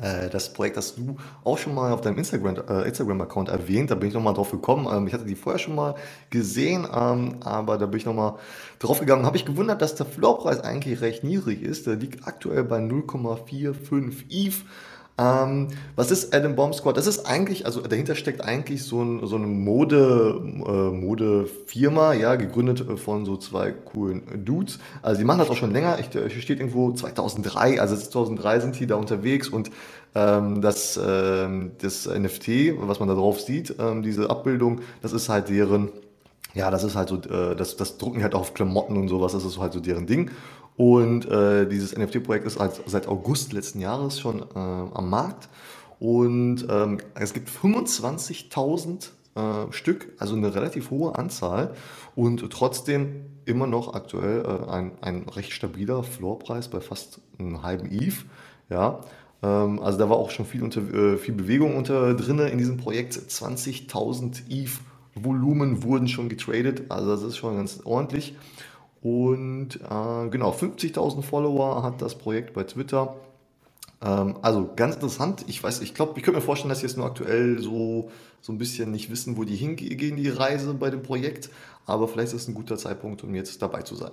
Äh, 0.00 0.28
das 0.30 0.52
Projekt 0.52 0.76
hast 0.76 0.98
du 0.98 1.16
auch 1.44 1.58
schon 1.58 1.74
mal 1.74 1.92
auf 1.92 2.00
deinem 2.00 2.18
Instagram-Account 2.18 2.70
äh, 2.70 2.88
Instagram 2.88 3.20
erwähnt. 3.48 3.90
Da 3.90 3.94
bin 3.94 4.08
ich 4.08 4.14
nochmal 4.14 4.34
drauf 4.34 4.50
gekommen. 4.50 4.88
Ähm, 4.90 5.06
ich 5.06 5.14
hatte 5.14 5.24
die 5.24 5.34
vorher 5.34 5.58
schon 5.58 5.74
mal 5.74 5.94
gesehen, 6.30 6.86
ähm, 6.92 7.36
aber 7.44 7.78
da 7.78 7.86
bin 7.86 7.98
ich 7.98 8.06
nochmal 8.06 8.34
drauf 8.78 9.00
gegangen. 9.00 9.26
Habe 9.26 9.36
ich 9.36 9.44
gewundert, 9.44 9.82
dass 9.82 9.94
der 9.94 10.06
Floorpreis 10.06 10.60
eigentlich 10.60 11.00
recht 11.00 11.24
niedrig 11.24 11.62
ist. 11.62 11.86
Der 11.86 11.96
liegt 11.96 12.26
aktuell 12.26 12.64
bei 12.64 12.78
0,45 12.78 14.24
ETH. 14.30 14.54
Ähm, 15.18 15.68
was 15.96 16.12
ist 16.12 16.32
Adam 16.32 16.54
Bomb 16.54 16.74
Squad? 16.74 16.96
Das 16.96 17.08
ist 17.08 17.26
eigentlich, 17.26 17.66
also 17.66 17.80
dahinter 17.80 18.14
steckt 18.14 18.40
eigentlich 18.42 18.84
so, 18.84 19.02
ein, 19.02 19.26
so 19.26 19.34
eine 19.34 19.48
Mode, 19.48 20.40
äh, 20.44 20.96
Modefirma, 20.96 22.12
ja, 22.12 22.36
gegründet 22.36 22.84
von 23.00 23.24
so 23.24 23.36
zwei 23.36 23.72
coolen 23.72 24.44
Dudes. 24.44 24.78
Also 25.02 25.18
die 25.18 25.24
machen 25.24 25.40
das 25.40 25.50
auch 25.50 25.56
schon 25.56 25.72
länger. 25.72 25.98
Ich, 25.98 26.10
hier 26.10 26.30
steht 26.30 26.60
irgendwo 26.60 26.92
2003, 26.92 27.80
also 27.80 27.96
2003 27.96 28.60
sind 28.60 28.78
die 28.78 28.86
da 28.86 28.94
unterwegs 28.94 29.48
und 29.48 29.70
ähm, 30.14 30.60
das, 30.60 30.98
ähm, 31.04 31.72
das 31.80 32.06
NFT, 32.06 32.78
was 32.78 33.00
man 33.00 33.08
da 33.08 33.14
drauf 33.14 33.40
sieht, 33.40 33.74
ähm, 33.78 34.02
diese 34.02 34.30
Abbildung, 34.30 34.80
das 35.02 35.12
ist 35.12 35.28
halt 35.28 35.48
deren, 35.48 35.90
ja, 36.54 36.70
das 36.70 36.84
ist 36.84 36.96
halt 36.96 37.08
so, 37.08 37.16
äh, 37.16 37.56
das, 37.56 37.76
das 37.76 37.98
drucken 37.98 38.22
halt 38.22 38.34
auch 38.34 38.40
auf 38.40 38.54
Klamotten 38.54 38.96
und 38.96 39.08
sowas, 39.08 39.32
das 39.32 39.44
ist 39.44 39.58
halt 39.58 39.72
so 39.72 39.80
deren 39.80 40.06
Ding. 40.06 40.30
Und 40.78 41.28
äh, 41.28 41.68
dieses 41.68 41.94
NFT-Projekt 41.98 42.46
ist 42.46 42.60
halt 42.60 42.80
seit 42.86 43.08
August 43.08 43.52
letzten 43.52 43.80
Jahres 43.80 44.20
schon 44.20 44.42
äh, 44.42 44.44
am 44.54 45.10
Markt. 45.10 45.48
Und 45.98 46.66
ähm, 46.70 46.98
es 47.16 47.34
gibt 47.34 47.50
25.000 47.50 49.08
äh, 49.34 49.72
Stück, 49.72 50.12
also 50.18 50.36
eine 50.36 50.54
relativ 50.54 50.90
hohe 50.90 51.16
Anzahl. 51.16 51.74
Und 52.14 52.48
trotzdem 52.50 53.24
immer 53.44 53.66
noch 53.66 53.94
aktuell 53.94 54.44
äh, 54.44 54.70
ein, 54.70 54.92
ein 55.00 55.28
recht 55.28 55.52
stabiler 55.52 56.04
Floorpreis 56.04 56.68
bei 56.68 56.80
fast 56.80 57.20
einem 57.40 57.64
halben 57.64 57.90
ETH. 57.90 58.24
Ja, 58.70 59.00
ähm, 59.42 59.80
also 59.80 59.98
da 59.98 60.08
war 60.08 60.16
auch 60.16 60.30
schon 60.30 60.46
viel, 60.46 60.62
unter, 60.62 60.80
äh, 60.94 61.16
viel 61.16 61.34
Bewegung 61.34 61.76
unter 61.76 62.14
drin 62.14 62.38
in 62.38 62.58
diesem 62.58 62.76
Projekt. 62.76 63.14
20.000 63.14 64.42
ETH 64.48 64.70
Volumen 65.24 65.82
wurden 65.82 66.06
schon 66.06 66.28
getradet, 66.28 66.82
also 66.90 67.10
das 67.10 67.22
ist 67.22 67.36
schon 67.36 67.56
ganz 67.56 67.80
ordentlich. 67.84 68.36
Und 69.02 69.76
äh, 69.76 70.28
genau, 70.28 70.50
50.000 70.50 71.22
Follower 71.22 71.82
hat 71.82 72.02
das 72.02 72.16
Projekt 72.16 72.52
bei 72.54 72.64
Twitter. 72.64 73.16
Ähm, 74.02 74.36
also 74.42 74.70
ganz 74.74 74.96
interessant. 74.96 75.44
Ich 75.46 75.62
weiß, 75.62 75.80
ich 75.82 75.94
glaube, 75.94 76.14
ich 76.16 76.24
könnte 76.24 76.40
mir 76.40 76.44
vorstellen, 76.44 76.68
dass 76.70 76.80
sie 76.80 76.86
jetzt 76.86 76.96
nur 76.96 77.06
aktuell 77.06 77.60
so, 77.60 78.10
so 78.40 78.52
ein 78.52 78.58
bisschen 78.58 78.90
nicht 78.90 79.10
wissen, 79.10 79.36
wo 79.36 79.44
die 79.44 79.56
hingehen, 79.56 80.16
die 80.16 80.28
Reise 80.28 80.74
bei 80.74 80.90
dem 80.90 81.02
Projekt. 81.02 81.50
Aber 81.86 82.08
vielleicht 82.08 82.32
ist 82.32 82.42
es 82.42 82.48
ein 82.48 82.54
guter 82.54 82.76
Zeitpunkt, 82.76 83.22
um 83.24 83.34
jetzt 83.34 83.62
dabei 83.62 83.82
zu 83.82 83.94
sein. 83.94 84.12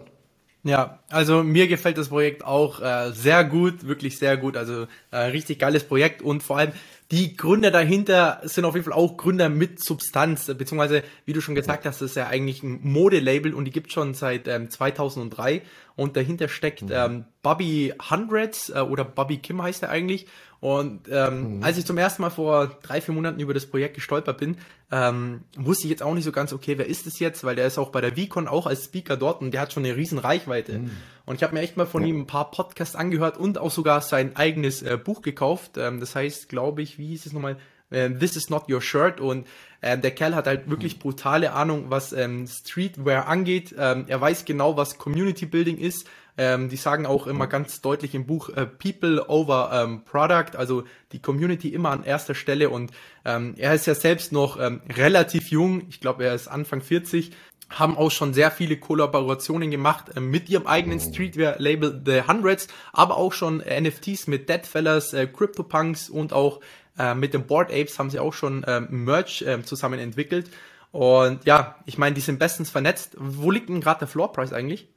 Ja, 0.63 0.99
also 1.09 1.43
mir 1.43 1.67
gefällt 1.67 1.99
das 1.99 2.09
Projekt 2.09 2.43
auch 2.43 2.81
äh, 2.81 3.11
sehr 3.11 3.43
gut, 3.43 3.85
wirklich 3.85 4.17
sehr 4.17 4.35
gut. 4.35 4.57
Also 4.57 4.87
äh, 5.11 5.17
richtig 5.17 5.59
geiles 5.59 5.83
Projekt 5.83 6.23
und 6.23 6.41
vor 6.41 6.57
allem 6.57 6.71
die 7.11 7.37
Gründer 7.37 7.69
dahinter 7.69 8.41
sind 8.43 8.65
auf 8.65 8.73
jeden 8.73 8.85
Fall 8.85 8.93
auch 8.93 9.15
Gründer 9.15 9.47
mit 9.49 9.83
Substanz, 9.83 10.45
beziehungsweise, 10.45 11.03
wie 11.25 11.33
du 11.33 11.41
schon 11.41 11.53
gesagt 11.53 11.85
hast, 11.85 12.01
ist 12.01 12.15
ja 12.15 12.27
eigentlich 12.27 12.63
ein 12.63 12.79
Modelabel 12.81 13.53
und 13.53 13.65
die 13.65 13.71
gibt 13.71 13.91
schon 13.91 14.15
seit 14.15 14.47
ähm, 14.47 14.69
2003 14.69 15.61
und 15.95 16.17
dahinter 16.17 16.47
steckt 16.47 16.83
mhm. 16.83 16.91
ähm, 16.91 17.25
Bobby 17.41 17.93
Hundreds 18.09 18.69
äh, 18.69 18.79
oder 18.79 19.05
Bobby 19.05 19.37
Kim 19.37 19.61
heißt 19.61 19.83
er 19.83 19.89
eigentlich 19.89 20.27
und 20.65 21.07
ähm, 21.11 21.57
mhm. 21.57 21.63
als 21.63 21.77
ich 21.77 21.85
zum 21.85 21.99
ersten 21.99 22.23
Mal 22.23 22.31
vor 22.31 22.75
drei, 22.81 22.99
vier 22.99 23.13
Monaten 23.13 23.39
über 23.39 23.53
das 23.53 23.67
Projekt 23.67 23.93
gestolpert 23.93 24.39
bin, 24.39 24.57
ähm, 24.91 25.41
wusste 25.55 25.83
ich 25.83 25.91
jetzt 25.91 26.01
auch 26.01 26.15
nicht 26.15 26.23
so 26.23 26.31
ganz, 26.31 26.53
okay, 26.53 26.79
wer 26.79 26.87
ist 26.87 27.05
es 27.05 27.19
jetzt? 27.19 27.43
Weil 27.43 27.55
der 27.55 27.67
ist 27.67 27.77
auch 27.77 27.89
bei 27.89 28.01
der 28.01 28.15
VCon 28.15 28.47
auch 28.47 28.65
als 28.65 28.85
Speaker 28.85 29.15
dort 29.15 29.41
und 29.41 29.51
der 29.51 29.61
hat 29.61 29.73
schon 29.73 29.85
eine 29.85 29.95
riesen 29.95 30.17
Reichweite. 30.17 30.79
Mhm. 30.79 30.91
Und 31.25 31.35
ich 31.35 31.43
habe 31.43 31.53
mir 31.53 31.61
echt 31.61 31.77
mal 31.77 31.85
von 31.85 32.01
ja. 32.01 32.07
ihm 32.07 32.21
ein 32.21 32.25
paar 32.25 32.49
Podcasts 32.49 32.95
angehört 32.95 33.37
und 33.37 33.59
auch 33.59 33.69
sogar 33.69 34.01
sein 34.01 34.35
eigenes 34.35 34.81
äh, 34.81 34.97
Buch 34.97 35.21
gekauft. 35.21 35.77
Ähm, 35.77 35.99
das 35.99 36.15
heißt, 36.15 36.49
glaube 36.49 36.81
ich, 36.81 36.97
wie 36.97 37.09
hieß 37.09 37.27
es 37.27 37.33
nochmal? 37.33 37.57
Ähm, 37.91 38.19
This 38.19 38.35
is 38.35 38.49
not 38.49 38.67
your 38.67 38.81
shirt 38.81 39.21
und 39.21 39.45
ähm, 39.85 40.01
der 40.01 40.09
Kerl 40.11 40.33
hat 40.33 40.47
halt 40.47 40.67
wirklich 40.67 40.97
brutale 40.97 41.53
Ahnung, 41.53 41.85
was 41.89 42.11
ähm, 42.11 42.47
Streetwear 42.47 43.27
angeht. 43.27 43.75
Ähm, 43.77 44.05
er 44.07 44.19
weiß 44.19 44.43
genau, 44.43 44.75
was 44.77 44.97
Community 44.97 45.45
Building 45.45 45.77
ist. 45.77 46.07
Ähm, 46.37 46.69
die 46.69 46.75
sagen 46.75 47.05
auch 47.05 47.27
immer 47.27 47.45
ganz 47.45 47.81
deutlich 47.81 48.15
im 48.15 48.25
Buch 48.25 48.49
äh, 48.49 48.65
People 48.65 49.29
over 49.29 49.69
ähm, 49.71 50.03
Product, 50.03 50.57
also 50.57 50.83
die 51.11 51.21
Community 51.21 51.69
immer 51.69 51.91
an 51.91 52.03
erster 52.03 52.33
Stelle. 52.33 52.71
Und 52.71 52.91
ähm, 53.25 53.53
er 53.57 53.75
ist 53.75 53.85
ja 53.85 53.93
selbst 53.93 54.31
noch 54.31 54.59
ähm, 54.59 54.81
relativ 54.89 55.51
jung, 55.51 55.83
ich 55.87 56.01
glaube, 56.01 56.25
er 56.25 56.33
ist 56.33 56.47
Anfang 56.47 56.81
40, 56.81 57.31
haben 57.69 57.95
auch 57.95 58.11
schon 58.11 58.33
sehr 58.33 58.51
viele 58.51 58.77
Kollaborationen 58.77 59.69
gemacht 59.69 60.17
äh, 60.17 60.19
mit 60.19 60.49
ihrem 60.49 60.65
eigenen 60.65 60.99
Streetwear-Label 60.99 62.01
The 62.03 62.23
Hundreds, 62.27 62.67
aber 62.91 63.17
auch 63.17 63.33
schon 63.33 63.59
NFTs 63.59 64.25
mit 64.25 64.49
Deadfellas, 64.49 65.13
äh, 65.13 65.27
CryptoPunks 65.27 66.09
und 66.09 66.33
auch 66.33 66.59
äh, 66.97 67.15
mit 67.15 67.33
den 67.33 67.45
Board 67.47 67.71
Apes 67.71 67.99
haben 67.99 68.09
sie 68.09 68.19
auch 68.19 68.33
schon 68.33 68.63
äh, 68.63 68.81
Merch 68.81 69.41
äh, 69.41 69.63
zusammen 69.63 69.99
entwickelt. 69.99 70.49
Und 70.91 71.45
ja, 71.45 71.75
ich 71.85 71.97
meine, 71.97 72.15
die 72.15 72.21
sind 72.21 72.39
bestens 72.39 72.69
vernetzt. 72.69 73.15
Wo 73.17 73.51
liegt 73.51 73.67
denn 73.67 73.81
gerade 73.81 73.99
der 73.99 74.07
Floor 74.07 74.31
Price 74.31 74.53
eigentlich? 74.53 74.87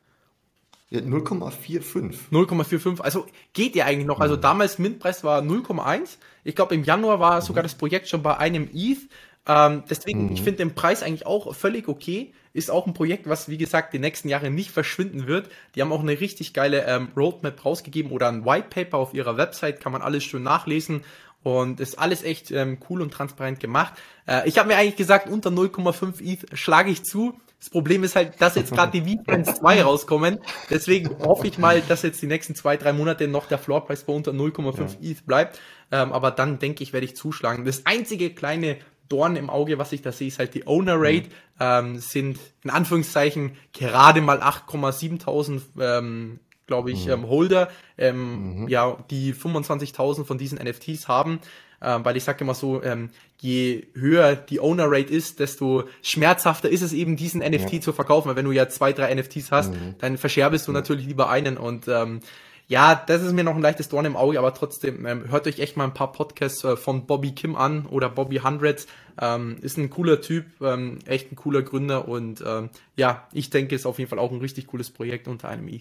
Ja, 0.90 1.00
0,45. 1.00 2.30
0,45. 2.30 3.00
Also 3.00 3.26
geht 3.52 3.76
ja 3.76 3.84
eigentlich 3.84 4.06
noch. 4.06 4.20
Also 4.20 4.36
mhm. 4.36 4.40
damals 4.40 4.78
Mintpreis 4.78 5.22
war 5.22 5.42
0,1. 5.42 6.16
Ich 6.44 6.54
glaube, 6.54 6.74
im 6.74 6.84
Januar 6.84 7.20
war 7.20 7.42
sogar 7.42 7.62
das 7.62 7.74
Projekt 7.74 8.08
schon 8.08 8.22
bei 8.22 8.36
einem 8.38 8.70
ETH. 8.72 8.98
Ähm, 9.46 9.82
deswegen, 9.88 10.26
mhm. 10.26 10.32
ich 10.32 10.42
finde 10.42 10.58
den 10.58 10.74
Preis 10.74 11.02
eigentlich 11.02 11.26
auch 11.26 11.54
völlig 11.54 11.88
okay. 11.88 12.32
Ist 12.52 12.70
auch 12.70 12.86
ein 12.86 12.94
Projekt, 12.94 13.28
was, 13.28 13.48
wie 13.48 13.58
gesagt, 13.58 13.92
die 13.92 13.98
nächsten 13.98 14.28
Jahre 14.28 14.50
nicht 14.50 14.70
verschwinden 14.70 15.26
wird. 15.26 15.50
Die 15.74 15.82
haben 15.82 15.92
auch 15.92 16.00
eine 16.00 16.20
richtig 16.20 16.54
geile 16.54 16.84
ähm, 16.86 17.08
Roadmap 17.16 17.64
rausgegeben 17.64 18.10
oder 18.10 18.28
ein 18.28 18.44
White 18.44 18.68
Paper 18.70 18.98
auf 18.98 19.14
ihrer 19.14 19.36
Website. 19.36 19.80
Kann 19.80 19.92
man 19.92 20.02
alles 20.02 20.24
schön 20.24 20.42
nachlesen. 20.42 21.02
Und 21.42 21.80
ist 21.80 21.98
alles 21.98 22.24
echt 22.24 22.50
ähm, 22.50 22.78
cool 22.90 23.00
und 23.00 23.12
transparent 23.12 23.60
gemacht. 23.60 23.94
Äh, 24.26 24.48
ich 24.48 24.58
habe 24.58 24.68
mir 24.68 24.76
eigentlich 24.76 24.96
gesagt, 24.96 25.28
unter 25.28 25.50
0,5 25.50 26.20
ETH 26.20 26.58
schlage 26.58 26.90
ich 26.90 27.04
zu. 27.04 27.38
Das 27.58 27.70
Problem 27.70 28.04
ist 28.04 28.14
halt, 28.14 28.40
dass 28.40 28.54
jetzt 28.54 28.72
gerade 28.72 28.92
die 28.92 29.04
Weekends 29.04 29.54
2 29.58 29.82
rauskommen. 29.82 30.38
Deswegen 30.70 31.18
hoffe 31.20 31.46
ich 31.46 31.58
mal, 31.58 31.80
dass 31.80 32.02
jetzt 32.02 32.20
die 32.22 32.26
nächsten 32.26 32.54
zwei, 32.54 32.76
drei 32.76 32.92
Monate 32.92 33.26
noch 33.28 33.46
der 33.46 33.58
Floorpreis 33.58 34.04
bei 34.04 34.12
unter 34.12 34.32
0,5 34.32 34.96
ja. 35.00 35.10
ETH 35.10 35.26
bleibt. 35.26 35.60
Ähm, 35.90 36.12
aber 36.12 36.30
dann 36.30 36.58
denke 36.58 36.82
ich, 36.82 36.92
werde 36.92 37.06
ich 37.06 37.16
zuschlagen. 37.16 37.64
Das 37.64 37.86
einzige 37.86 38.30
kleine 38.30 38.76
Dorn 39.08 39.36
im 39.36 39.50
Auge, 39.50 39.78
was 39.78 39.92
ich 39.92 40.02
da 40.02 40.12
sehe, 40.12 40.28
ist 40.28 40.38
halt 40.38 40.54
die 40.54 40.66
Owner 40.66 40.96
Rate. 40.96 41.28
Mhm. 41.28 41.32
Ähm, 41.60 41.98
sind 41.98 42.38
in 42.62 42.70
Anführungszeichen 42.70 43.56
gerade 43.72 44.20
mal 44.20 44.40
8,7.000 44.40 45.62
ähm, 45.80 46.40
glaube 46.68 46.92
ich, 46.92 47.06
mhm. 47.06 47.12
ähm, 47.12 47.28
Holder, 47.28 47.68
ähm, 47.98 48.60
mhm. 48.60 48.68
ja, 48.68 48.96
die 49.10 49.34
25.000 49.34 50.24
von 50.24 50.38
diesen 50.38 50.58
NFTs 50.58 51.08
haben 51.08 51.40
ähm, 51.80 52.04
weil 52.04 52.16
ich 52.16 52.24
sage 52.24 52.42
immer 52.42 52.54
so, 52.54 52.82
ähm, 52.82 53.10
je 53.40 53.86
höher 53.94 54.34
die 54.34 54.60
Owner 54.60 54.86
Rate 54.88 55.12
ist, 55.12 55.38
desto 55.38 55.84
schmerzhafter 56.02 56.68
ist 56.68 56.82
es 56.82 56.92
eben, 56.92 57.16
diesen 57.16 57.40
NFT 57.40 57.74
ja. 57.74 57.80
zu 57.80 57.92
verkaufen. 57.92 58.28
Weil 58.28 58.36
wenn 58.36 58.44
du 58.44 58.52
ja 58.52 58.68
zwei, 58.68 58.92
drei 58.92 59.14
NFTs 59.14 59.52
hast, 59.52 59.72
mhm. 59.72 59.94
dann 59.98 60.18
verscherbest 60.18 60.66
du 60.66 60.72
natürlich 60.72 61.06
lieber 61.06 61.30
einen 61.30 61.56
und 61.56 61.88
ähm, 61.88 62.20
ja, 62.66 62.94
das 62.94 63.22
ist 63.22 63.32
mir 63.32 63.44
noch 63.44 63.54
ein 63.54 63.62
leichtes 63.62 63.88
Dorn 63.88 64.04
im 64.04 64.14
Auge, 64.14 64.38
aber 64.38 64.52
trotzdem 64.52 65.06
ähm, 65.06 65.30
hört 65.30 65.46
euch 65.46 65.58
echt 65.58 65.78
mal 65.78 65.84
ein 65.84 65.94
paar 65.94 66.12
Podcasts 66.12 66.64
äh, 66.64 66.76
von 66.76 67.06
Bobby 67.06 67.32
Kim 67.32 67.56
an 67.56 67.86
oder 67.86 68.10
Bobby 68.10 68.40
Hundreds. 68.40 68.86
Ähm, 69.18 69.56
ist 69.62 69.78
ein 69.78 69.88
cooler 69.88 70.20
Typ, 70.20 70.44
ähm, 70.60 70.98
echt 71.06 71.32
ein 71.32 71.36
cooler 71.36 71.62
Gründer 71.62 72.08
und 72.08 72.44
ähm, 72.46 72.68
ja, 72.94 73.26
ich 73.32 73.48
denke, 73.48 73.74
ist 73.74 73.86
auf 73.86 73.98
jeden 73.98 74.10
Fall 74.10 74.18
auch 74.18 74.32
ein 74.32 74.40
richtig 74.40 74.66
cooles 74.66 74.90
Projekt 74.90 75.28
unter 75.28 75.48
einem 75.48 75.66
ETH. 75.68 75.80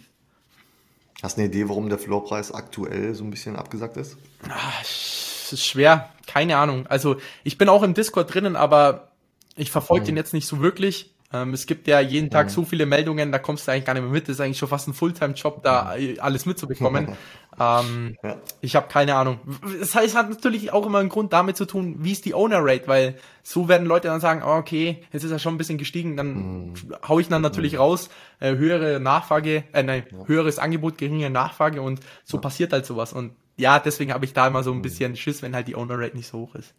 Hast 1.23 1.37
du 1.37 1.41
eine 1.41 1.49
Idee, 1.49 1.67
warum 1.67 1.89
der 1.89 1.97
Floorpreis 1.97 2.51
aktuell 2.51 3.15
so 3.15 3.23
ein 3.23 3.31
bisschen 3.31 3.55
abgesagt 3.55 3.97
ist? 3.97 4.17
Ach, 4.49 4.81
ist 4.81 5.65
schwer. 5.65 6.09
Keine 6.27 6.57
Ahnung. 6.57 6.85
Also 6.87 7.17
ich 7.43 7.57
bin 7.57 7.69
auch 7.69 7.83
im 7.83 7.93
Discord 7.93 8.33
drinnen, 8.33 8.55
aber 8.55 9.11
ich 9.55 9.71
verfolge 9.71 10.03
mhm. 10.03 10.07
den 10.07 10.17
jetzt 10.17 10.33
nicht 10.33 10.47
so 10.47 10.61
wirklich. 10.61 11.13
Ähm, 11.33 11.53
es 11.53 11.65
gibt 11.65 11.87
ja 11.87 11.99
jeden 11.99 12.29
Tag 12.29 12.47
mhm. 12.47 12.51
so 12.51 12.65
viele 12.65 12.85
Meldungen, 12.85 13.31
da 13.31 13.39
kommst 13.39 13.67
du 13.67 13.71
eigentlich 13.71 13.85
gar 13.85 13.93
nicht 13.93 14.03
mehr 14.03 14.11
mit. 14.11 14.23
Das 14.27 14.35
ist 14.35 14.41
eigentlich 14.41 14.57
schon 14.57 14.69
fast 14.69 14.87
ein 14.87 14.93
Fulltime-Job, 14.93 15.63
da 15.63 15.95
mhm. 15.97 16.17
alles 16.19 16.45
mitzubekommen. 16.45 17.15
ähm, 17.59 18.15
ja. 18.23 18.37
Ich 18.61 18.75
habe 18.75 18.87
keine 18.87 19.15
Ahnung. 19.15 19.39
Das 19.79 19.95
heißt, 19.95 20.15
hat 20.15 20.29
natürlich 20.29 20.71
auch 20.73 20.85
immer 20.85 20.99
einen 20.99 21.09
Grund 21.09 21.33
damit 21.33 21.57
zu 21.57 21.65
tun, 21.65 21.95
wie 21.99 22.11
ist 22.11 22.25
die 22.25 22.33
Owner-Rate, 22.33 22.87
weil 22.87 23.15
so 23.43 23.67
werden 23.67 23.87
Leute 23.87 24.09
dann 24.09 24.21
sagen, 24.21 24.43
oh, 24.45 24.57
okay, 24.57 25.03
jetzt 25.11 25.23
ist 25.23 25.31
er 25.31 25.39
schon 25.39 25.55
ein 25.55 25.57
bisschen 25.57 25.77
gestiegen, 25.77 26.17
dann 26.17 26.69
mhm. 26.69 26.73
hau 27.07 27.19
ich 27.19 27.29
dann 27.29 27.41
natürlich 27.41 27.73
mhm. 27.73 27.79
raus, 27.79 28.09
äh, 28.39 28.55
höhere 28.55 28.99
Nachfrage, 28.99 29.63
äh, 29.73 29.83
nein, 29.83 30.03
ja. 30.11 30.25
höheres 30.25 30.59
Angebot, 30.59 30.97
geringe 30.97 31.29
Nachfrage 31.29 31.81
und 31.81 31.99
so 32.23 32.37
ja. 32.37 32.41
passiert 32.41 32.73
halt 32.73 32.85
sowas. 32.85 33.13
Und 33.13 33.31
ja, 33.57 33.79
deswegen 33.79 34.13
habe 34.13 34.25
ich 34.25 34.33
da 34.33 34.47
immer 34.47 34.63
so 34.63 34.71
ein 34.71 34.75
hm. 34.75 34.81
bisschen 34.83 35.15
Schiss, 35.15 35.41
wenn 35.41 35.55
halt 35.55 35.67
die 35.67 35.75
Owner 35.75 35.97
Rate 35.97 36.15
nicht 36.15 36.27
so 36.27 36.39
hoch 36.39 36.55
ist. 36.55 36.75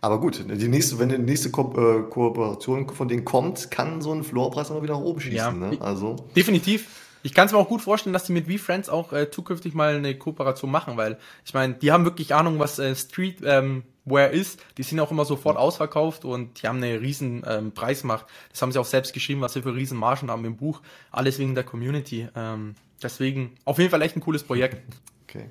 Aber 0.00 0.18
gut, 0.18 0.44
die 0.48 0.68
nächste, 0.68 0.98
wenn 0.98 1.10
die 1.10 1.18
nächste 1.18 1.50
Ko 1.50 1.72
äh, 1.76 2.02
Kooperation 2.10 2.88
von 2.88 3.06
denen 3.06 3.24
kommt, 3.24 3.70
kann 3.70 4.00
so 4.00 4.12
ein 4.12 4.24
Floorpreis 4.24 4.70
immer 4.70 4.82
wieder 4.82 4.94
nach 4.94 5.02
oben 5.02 5.20
schießen. 5.20 5.58
Ne? 5.58 5.78
also. 5.80 6.16
Definitiv. 6.34 6.99
Ich 7.22 7.34
kann 7.34 7.46
es 7.46 7.52
mir 7.52 7.58
auch 7.58 7.68
gut 7.68 7.82
vorstellen, 7.82 8.12
dass 8.12 8.24
die 8.24 8.32
mit 8.32 8.46
VFriends 8.46 8.88
auch 8.88 9.12
äh, 9.12 9.30
zukünftig 9.30 9.74
mal 9.74 9.96
eine 9.96 10.16
Kooperation 10.16 10.70
machen, 10.70 10.96
weil 10.96 11.18
ich 11.44 11.54
meine, 11.54 11.74
die 11.74 11.92
haben 11.92 12.04
wirklich 12.04 12.34
Ahnung, 12.34 12.58
was 12.58 12.78
äh, 12.78 12.94
Streetwear 12.94 13.62
ähm, 13.62 13.84
ist. 14.32 14.60
Die 14.78 14.82
sind 14.82 14.98
auch 15.00 15.10
immer 15.10 15.24
sofort 15.24 15.56
ausverkauft 15.56 16.24
und 16.24 16.62
die 16.62 16.68
haben 16.68 16.78
eine 16.78 17.00
riesen 17.00 17.42
ähm, 17.46 17.72
Preismacht. 17.72 18.26
Das 18.50 18.62
haben 18.62 18.72
sie 18.72 18.78
auch 18.78 18.86
selbst 18.86 19.12
geschrieben, 19.12 19.40
was 19.40 19.52
sie 19.52 19.62
für 19.62 19.74
riesen 19.74 19.98
Margen 19.98 20.30
haben 20.30 20.44
im 20.44 20.56
Buch. 20.56 20.80
Alles 21.10 21.38
wegen 21.38 21.54
der 21.54 21.64
Community. 21.64 22.28
Ähm, 22.34 22.74
deswegen 23.02 23.54
auf 23.64 23.78
jeden 23.78 23.90
Fall 23.90 24.02
echt 24.02 24.16
ein 24.16 24.20
cooles 24.20 24.42
Projekt. 24.42 24.82
Okay. 25.24 25.50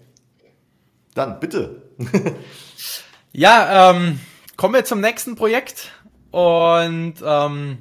Dann 1.13 1.39
bitte. 1.39 1.83
ja, 3.31 3.91
ähm, 3.91 4.19
kommen 4.57 4.73
wir 4.73 4.85
zum 4.85 5.01
nächsten 5.01 5.35
Projekt. 5.35 5.91
Und 6.31 7.15
ähm, 7.23 7.79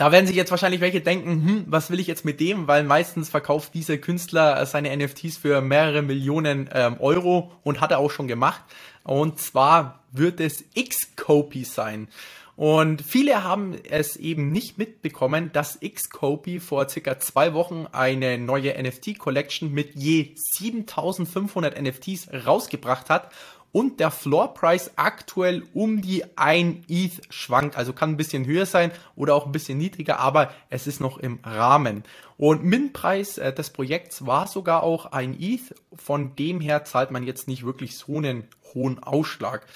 Da 0.00 0.12
werden 0.12 0.26
sich 0.26 0.34
jetzt 0.34 0.50
wahrscheinlich 0.50 0.80
welche 0.80 1.02
denken, 1.02 1.30
hm, 1.44 1.64
was 1.66 1.90
will 1.90 2.00
ich 2.00 2.06
jetzt 2.06 2.24
mit 2.24 2.40
dem? 2.40 2.66
Weil 2.66 2.84
meistens 2.84 3.28
verkauft 3.28 3.74
dieser 3.74 3.98
Künstler 3.98 4.64
seine 4.64 4.96
NFTs 4.96 5.36
für 5.36 5.60
mehrere 5.60 6.00
Millionen 6.00 6.70
ähm, 6.72 6.96
Euro 7.00 7.52
und 7.64 7.82
hat 7.82 7.90
er 7.90 7.98
auch 7.98 8.10
schon 8.10 8.26
gemacht. 8.26 8.62
Und 9.04 9.38
zwar 9.40 10.02
wird 10.10 10.40
es 10.40 10.64
Xcopy 10.74 11.64
sein. 11.64 12.08
Und 12.56 13.02
viele 13.02 13.44
haben 13.44 13.76
es 13.90 14.16
eben 14.16 14.50
nicht 14.50 14.78
mitbekommen, 14.78 15.50
dass 15.52 15.80
Xcopy 15.80 16.60
vor 16.60 16.88
circa 16.88 17.18
zwei 17.18 17.52
Wochen 17.52 17.86
eine 17.92 18.38
neue 18.38 18.82
NFT-Collection 18.82 19.70
mit 19.70 19.96
je 19.96 20.30
7500 20.34 21.78
NFTs 21.78 22.28
rausgebracht 22.46 23.10
hat 23.10 23.30
und 23.72 24.00
der 24.00 24.10
Floor 24.10 24.54
Price 24.54 24.90
aktuell 24.96 25.62
um 25.74 26.00
die 26.00 26.24
1 26.36 26.84
ETH 26.88 27.20
schwankt. 27.30 27.76
Also 27.76 27.92
kann 27.92 28.10
ein 28.10 28.16
bisschen 28.16 28.46
höher 28.46 28.66
sein 28.66 28.90
oder 29.16 29.34
auch 29.34 29.46
ein 29.46 29.52
bisschen 29.52 29.78
niedriger, 29.78 30.18
aber 30.18 30.52
es 30.70 30.86
ist 30.86 31.00
noch 31.00 31.18
im 31.18 31.38
Rahmen. 31.44 32.04
Und 32.36 32.64
Min-Preis 32.64 33.38
äh, 33.38 33.52
des 33.52 33.70
Projekts 33.70 34.26
war 34.26 34.46
sogar 34.46 34.82
auch 34.82 35.06
ein 35.06 35.40
ETH. 35.40 35.74
Von 35.94 36.34
dem 36.36 36.60
her 36.60 36.84
zahlt 36.84 37.10
man 37.10 37.22
jetzt 37.22 37.48
nicht 37.48 37.64
wirklich 37.64 37.96
so 37.96 38.16
einen 38.16 38.44
hohen 38.74 39.02
Ausschlag. 39.02 39.66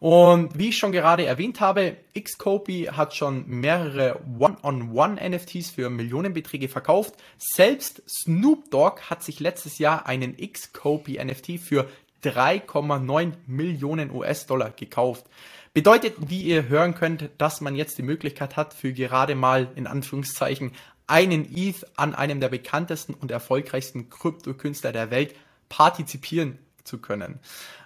Und 0.00 0.56
wie 0.56 0.68
ich 0.68 0.78
schon 0.78 0.92
gerade 0.92 1.26
erwähnt 1.26 1.60
habe, 1.60 1.96
Xcopy 2.16 2.88
hat 2.92 3.16
schon 3.16 3.48
mehrere 3.48 4.20
One-on-One-NFTs 4.38 5.70
für 5.70 5.90
Millionenbeträge 5.90 6.68
verkauft. 6.68 7.14
Selbst 7.36 8.02
Snoop 8.08 8.70
Dogg 8.70 9.00
hat 9.10 9.24
sich 9.24 9.40
letztes 9.40 9.78
Jahr 9.78 10.06
einen 10.06 10.36
Xcopy 10.36 11.18
NFT 11.22 11.58
für 11.58 11.88
3,9 12.24 13.32
Millionen 13.46 14.10
US-Dollar 14.10 14.70
gekauft. 14.70 15.26
Bedeutet, 15.74 16.14
wie 16.18 16.42
ihr 16.42 16.68
hören 16.68 16.94
könnt, 16.94 17.30
dass 17.38 17.60
man 17.60 17.76
jetzt 17.76 17.98
die 17.98 18.02
Möglichkeit 18.02 18.56
hat, 18.56 18.74
für 18.74 18.92
gerade 18.92 19.34
mal 19.34 19.68
in 19.76 19.86
Anführungszeichen 19.86 20.72
einen 21.06 21.44
ETH 21.56 21.86
an 21.96 22.14
einem 22.14 22.40
der 22.40 22.48
bekanntesten 22.48 23.14
und 23.14 23.30
erfolgreichsten 23.30 24.10
Krypto-Künstler 24.10 24.92
der 24.92 25.10
Welt 25.10 25.34
partizipieren 25.68 26.58
zu 26.84 26.98
können. 26.98 27.38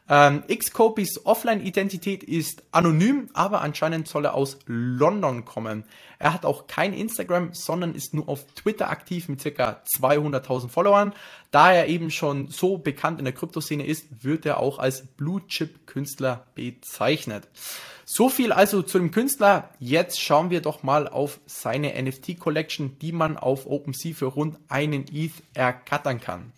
Ähm, 0.09 0.43
Xcopys 0.49 1.25
Offline-Identität 1.25 2.25
ist 2.25 2.65
anonym, 2.73 3.31
aber 3.35 3.61
anscheinend 3.61 4.09
soll 4.09 4.25
er 4.25 4.35
aus 4.35 4.59
London 4.67 5.45
kommen. 5.45 5.85
Er 6.19 6.33
hat 6.35 6.45
auch 6.45 6.67
kein 6.67 6.93
Instagram, 6.93 7.55
sondern 7.55 7.95
ist 7.95 8.13
nur 8.13 8.29
auf 8.29 8.45
Twitter 8.55 8.91
aktiv 8.91 9.29
mit 9.29 9.43
ca. 9.43 9.83
200.000 9.87 10.69
Followern. 10.69 11.15
Da 11.51 11.73
er 11.73 11.89
eben 11.89 12.11
schon 12.11 12.49
so 12.49 12.79
bekannt 12.79 13.19
in 13.21 13.25
der 13.25 13.35
Kryptoszene 13.35 13.87
ist, 13.87 14.25
wird 14.25 14.45
er 14.45 14.59
auch 14.59 14.79
als 14.79 15.07
Blue-Chip-Künstler 15.07 16.47
bezeichnet. 16.55 17.49
So 18.05 18.29
viel 18.29 18.53
also 18.53 18.83
zu 18.83 18.99
dem 18.99 19.13
Künstler. 19.13 19.71
Jetzt 19.79 20.21
schauen 20.21 20.51
wir 20.51 20.61
doch 20.61 20.83
mal 20.83 21.09
auf 21.09 21.41
seine 21.47 22.01
NFT-Collection, 22.01 22.99
die 22.99 23.13
man 23.13 23.37
auf 23.37 23.67
OpenSea 23.67 24.15
für 24.15 24.27
rund 24.27 24.59
einen 24.69 25.07
ETH 25.13 25.33
ergattern 25.55 26.21
kann. 26.21 26.53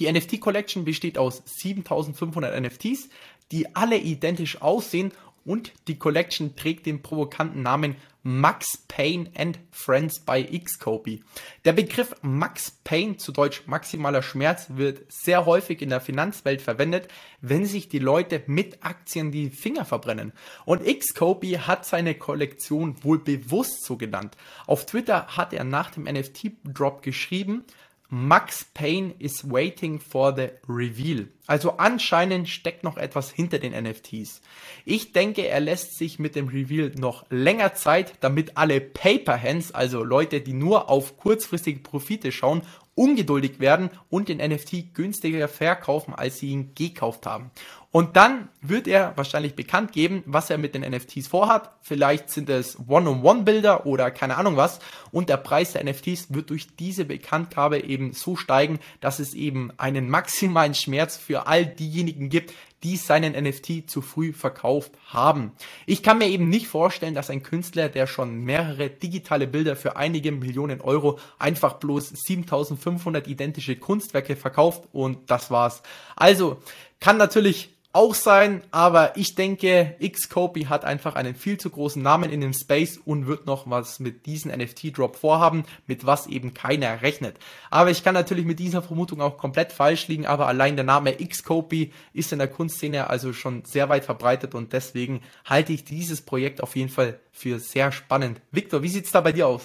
Die 0.00 0.10
NFT 0.10 0.40
Collection 0.40 0.86
besteht 0.86 1.18
aus 1.18 1.42
7500 1.44 2.58
NFTs, 2.58 3.10
die 3.52 3.76
alle 3.76 3.98
identisch 3.98 4.62
aussehen 4.62 5.12
und 5.44 5.72
die 5.88 5.98
Collection 5.98 6.56
trägt 6.56 6.86
den 6.86 7.02
provokanten 7.02 7.62
Namen 7.62 7.96
Max 8.22 8.78
Payne 8.88 9.30
and 9.34 9.58
Friends 9.70 10.20
by 10.20 10.44
Xcopy. 10.44 11.22
Der 11.64 11.72
Begriff 11.72 12.14
Max 12.20 12.70
Payne, 12.84 13.16
zu 13.16 13.32
Deutsch 13.32 13.62
maximaler 13.66 14.22
Schmerz, 14.22 14.66
wird 14.70 15.10
sehr 15.10 15.46
häufig 15.46 15.80
in 15.80 15.88
der 15.88 16.02
Finanzwelt 16.02 16.60
verwendet, 16.60 17.08
wenn 17.40 17.64
sich 17.64 17.88
die 17.88 17.98
Leute 17.98 18.42
mit 18.46 18.84
Aktien 18.84 19.32
die 19.32 19.48
Finger 19.48 19.86
verbrennen. 19.86 20.32
Und 20.66 20.84
Xcopy 20.84 21.52
hat 21.52 21.86
seine 21.86 22.14
Kollektion 22.14 23.02
wohl 23.02 23.18
bewusst 23.18 23.84
so 23.84 23.96
genannt. 23.96 24.36
Auf 24.66 24.84
Twitter 24.84 25.28
hat 25.28 25.54
er 25.54 25.64
nach 25.64 25.90
dem 25.90 26.04
NFT-Drop 26.04 27.02
geschrieben, 27.02 27.64
Max 28.10 28.64
Payne 28.74 29.14
is 29.20 29.44
waiting 29.44 29.98
for 29.98 30.32
the 30.32 30.54
reveal. 30.66 31.26
Also 31.50 31.78
anscheinend 31.78 32.48
steckt 32.48 32.84
noch 32.84 32.96
etwas 32.96 33.32
hinter 33.32 33.58
den 33.58 33.72
NFTs. 33.72 34.40
Ich 34.84 35.10
denke, 35.10 35.48
er 35.48 35.58
lässt 35.58 35.98
sich 35.98 36.20
mit 36.20 36.36
dem 36.36 36.46
Reveal 36.46 36.92
noch 36.96 37.26
länger 37.28 37.74
Zeit, 37.74 38.12
damit 38.20 38.56
alle 38.56 38.80
Paper 38.80 39.42
Hands, 39.42 39.74
also 39.74 40.04
Leute, 40.04 40.42
die 40.42 40.52
nur 40.52 40.88
auf 40.88 41.16
kurzfristige 41.16 41.80
Profite 41.80 42.30
schauen, 42.30 42.62
ungeduldig 42.94 43.58
werden 43.58 43.90
und 44.10 44.28
den 44.28 44.38
NFT 44.38 44.94
günstiger 44.94 45.48
verkaufen, 45.48 46.14
als 46.14 46.38
sie 46.38 46.50
ihn 46.50 46.72
gekauft 46.76 47.26
haben. 47.26 47.50
Und 47.92 48.16
dann 48.16 48.48
wird 48.60 48.86
er 48.86 49.16
wahrscheinlich 49.16 49.56
bekannt 49.56 49.92
geben, 49.92 50.22
was 50.24 50.48
er 50.48 50.58
mit 50.58 50.74
den 50.74 50.82
NFTs 50.82 51.26
vorhat. 51.26 51.72
Vielleicht 51.80 52.30
sind 52.30 52.48
es 52.48 52.78
One-on-One-Bilder 52.86 53.84
oder 53.84 54.12
keine 54.12 54.36
Ahnung 54.36 54.56
was. 54.56 54.78
Und 55.10 55.28
der 55.28 55.38
Preis 55.38 55.72
der 55.72 55.82
NFTs 55.82 56.32
wird 56.32 56.50
durch 56.50 56.68
diese 56.76 57.04
Bekanntgabe 57.04 57.82
eben 57.82 58.12
so 58.12 58.36
steigen, 58.36 58.78
dass 59.00 59.18
es 59.18 59.34
eben 59.34 59.72
einen 59.76 60.08
maximalen 60.18 60.74
Schmerz 60.74 61.16
für 61.16 61.39
all 61.46 61.66
diejenigen 61.66 62.28
gibt, 62.28 62.52
die 62.82 62.96
seinen 62.96 63.32
NFT 63.32 63.90
zu 63.90 64.00
früh 64.00 64.32
verkauft 64.32 64.92
haben. 65.06 65.52
Ich 65.86 66.02
kann 66.02 66.18
mir 66.18 66.28
eben 66.28 66.48
nicht 66.48 66.66
vorstellen, 66.66 67.14
dass 67.14 67.30
ein 67.30 67.42
Künstler, 67.42 67.88
der 67.88 68.06
schon 68.06 68.42
mehrere 68.44 68.88
digitale 68.88 69.46
Bilder 69.46 69.76
für 69.76 69.96
einige 69.96 70.32
Millionen 70.32 70.80
Euro 70.80 71.18
einfach 71.38 71.74
bloß 71.74 72.08
7500 72.08 73.28
identische 73.28 73.76
Kunstwerke 73.76 74.36
verkauft 74.36 74.84
und 74.92 75.30
das 75.30 75.50
war's. 75.50 75.82
Also 76.16 76.62
kann 77.00 77.18
natürlich 77.18 77.70
auch 77.92 78.14
sein, 78.14 78.62
aber 78.70 79.16
ich 79.16 79.34
denke, 79.34 79.96
Xcopy 80.00 80.62
hat 80.64 80.84
einfach 80.84 81.16
einen 81.16 81.34
viel 81.34 81.58
zu 81.58 81.70
großen 81.70 82.00
Namen 82.00 82.30
in 82.30 82.40
dem 82.40 82.52
Space 82.52 83.00
und 83.04 83.26
wird 83.26 83.46
noch 83.46 83.68
was 83.68 83.98
mit 83.98 84.26
diesem 84.26 84.52
NFT-Drop 84.52 85.16
vorhaben, 85.16 85.64
mit 85.88 86.06
was 86.06 86.28
eben 86.28 86.54
keiner 86.54 87.02
rechnet. 87.02 87.36
Aber 87.68 87.90
ich 87.90 88.04
kann 88.04 88.14
natürlich 88.14 88.44
mit 88.44 88.60
dieser 88.60 88.82
Vermutung 88.82 89.20
auch 89.20 89.38
komplett 89.38 89.72
falsch 89.72 90.06
liegen, 90.06 90.26
aber 90.26 90.46
allein 90.46 90.76
der 90.76 90.84
Name 90.84 91.14
Xcopy 91.16 91.92
ist 92.12 92.32
in 92.32 92.38
der 92.38 92.48
Kunstszene 92.48 93.10
also 93.10 93.32
schon 93.32 93.64
sehr 93.64 93.88
weit 93.88 94.04
verbreitet 94.04 94.54
und 94.54 94.72
deswegen 94.72 95.20
halte 95.44 95.72
ich 95.72 95.84
dieses 95.84 96.22
Projekt 96.22 96.62
auf 96.62 96.76
jeden 96.76 96.90
Fall 96.90 97.18
für 97.32 97.58
sehr 97.58 97.90
spannend. 97.90 98.40
Victor, 98.52 98.82
wie 98.82 98.88
sieht's 98.88 99.10
da 99.10 99.20
bei 99.20 99.32
dir 99.32 99.48
aus? 99.48 99.62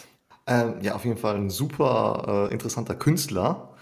Ähm, 0.47 0.75
ja, 0.81 0.95
auf 0.95 1.05
jeden 1.05 1.17
Fall 1.17 1.35
ein 1.35 1.49
super 1.49 2.47
äh, 2.49 2.53
interessanter 2.53 2.95
Künstler. 2.95 3.74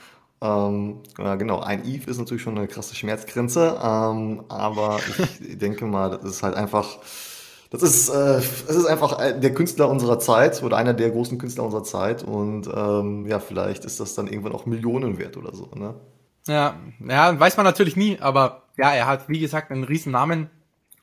Ähm, 0.44 0.98
ja, 1.18 1.36
genau, 1.36 1.62
ein 1.62 1.86
Eve 1.86 2.12
ist 2.12 2.18
natürlich 2.18 2.44
schon 2.44 2.58
eine 2.58 2.68
krasse 2.68 2.96
Schmerzgrenze, 2.96 3.80
ähm, 3.82 4.44
aber 4.50 5.00
ich 5.40 5.58
denke 5.58 5.86
mal, 5.86 6.10
das 6.10 6.24
ist 6.24 6.44
halt 6.44 6.56
einfach, 6.56 6.98
das 7.70 7.82
ist, 7.82 8.10
äh, 8.10 8.40
es 8.40 8.76
ist 8.76 8.86
einfach 8.86 9.18
der 9.18 9.54
Künstler 9.54 9.88
unserer 9.90 10.20
Zeit 10.20 10.62
oder 10.62 10.76
einer 10.76 10.94
der 10.94 11.12
großen 11.12 11.38
Künstler 11.38 11.64
unserer 11.64 11.84
Zeit 11.84 12.24
und 12.24 12.68
ähm, 12.68 13.26
ja, 13.26 13.40
vielleicht 13.40 13.86
ist 13.86 14.02
das 14.02 14.16
dann 14.16 14.28
irgendwann 14.28 14.52
auch 14.52 14.66
Millionen 14.66 15.18
wert 15.18 15.38
oder 15.38 15.56
so, 15.56 15.70
ne? 15.76 15.96
Ja, 16.46 16.76
ja, 17.08 17.40
weiß 17.40 17.56
man 17.56 17.66
natürlich 17.66 17.96
nie, 17.96 18.20
aber 18.20 18.64
ja, 18.76 18.92
er 18.92 19.08
hat, 19.08 19.30
wie 19.30 19.40
gesagt, 19.40 19.72
einen 19.72 19.86
riesen 19.86 20.12
Namen. 20.12 20.50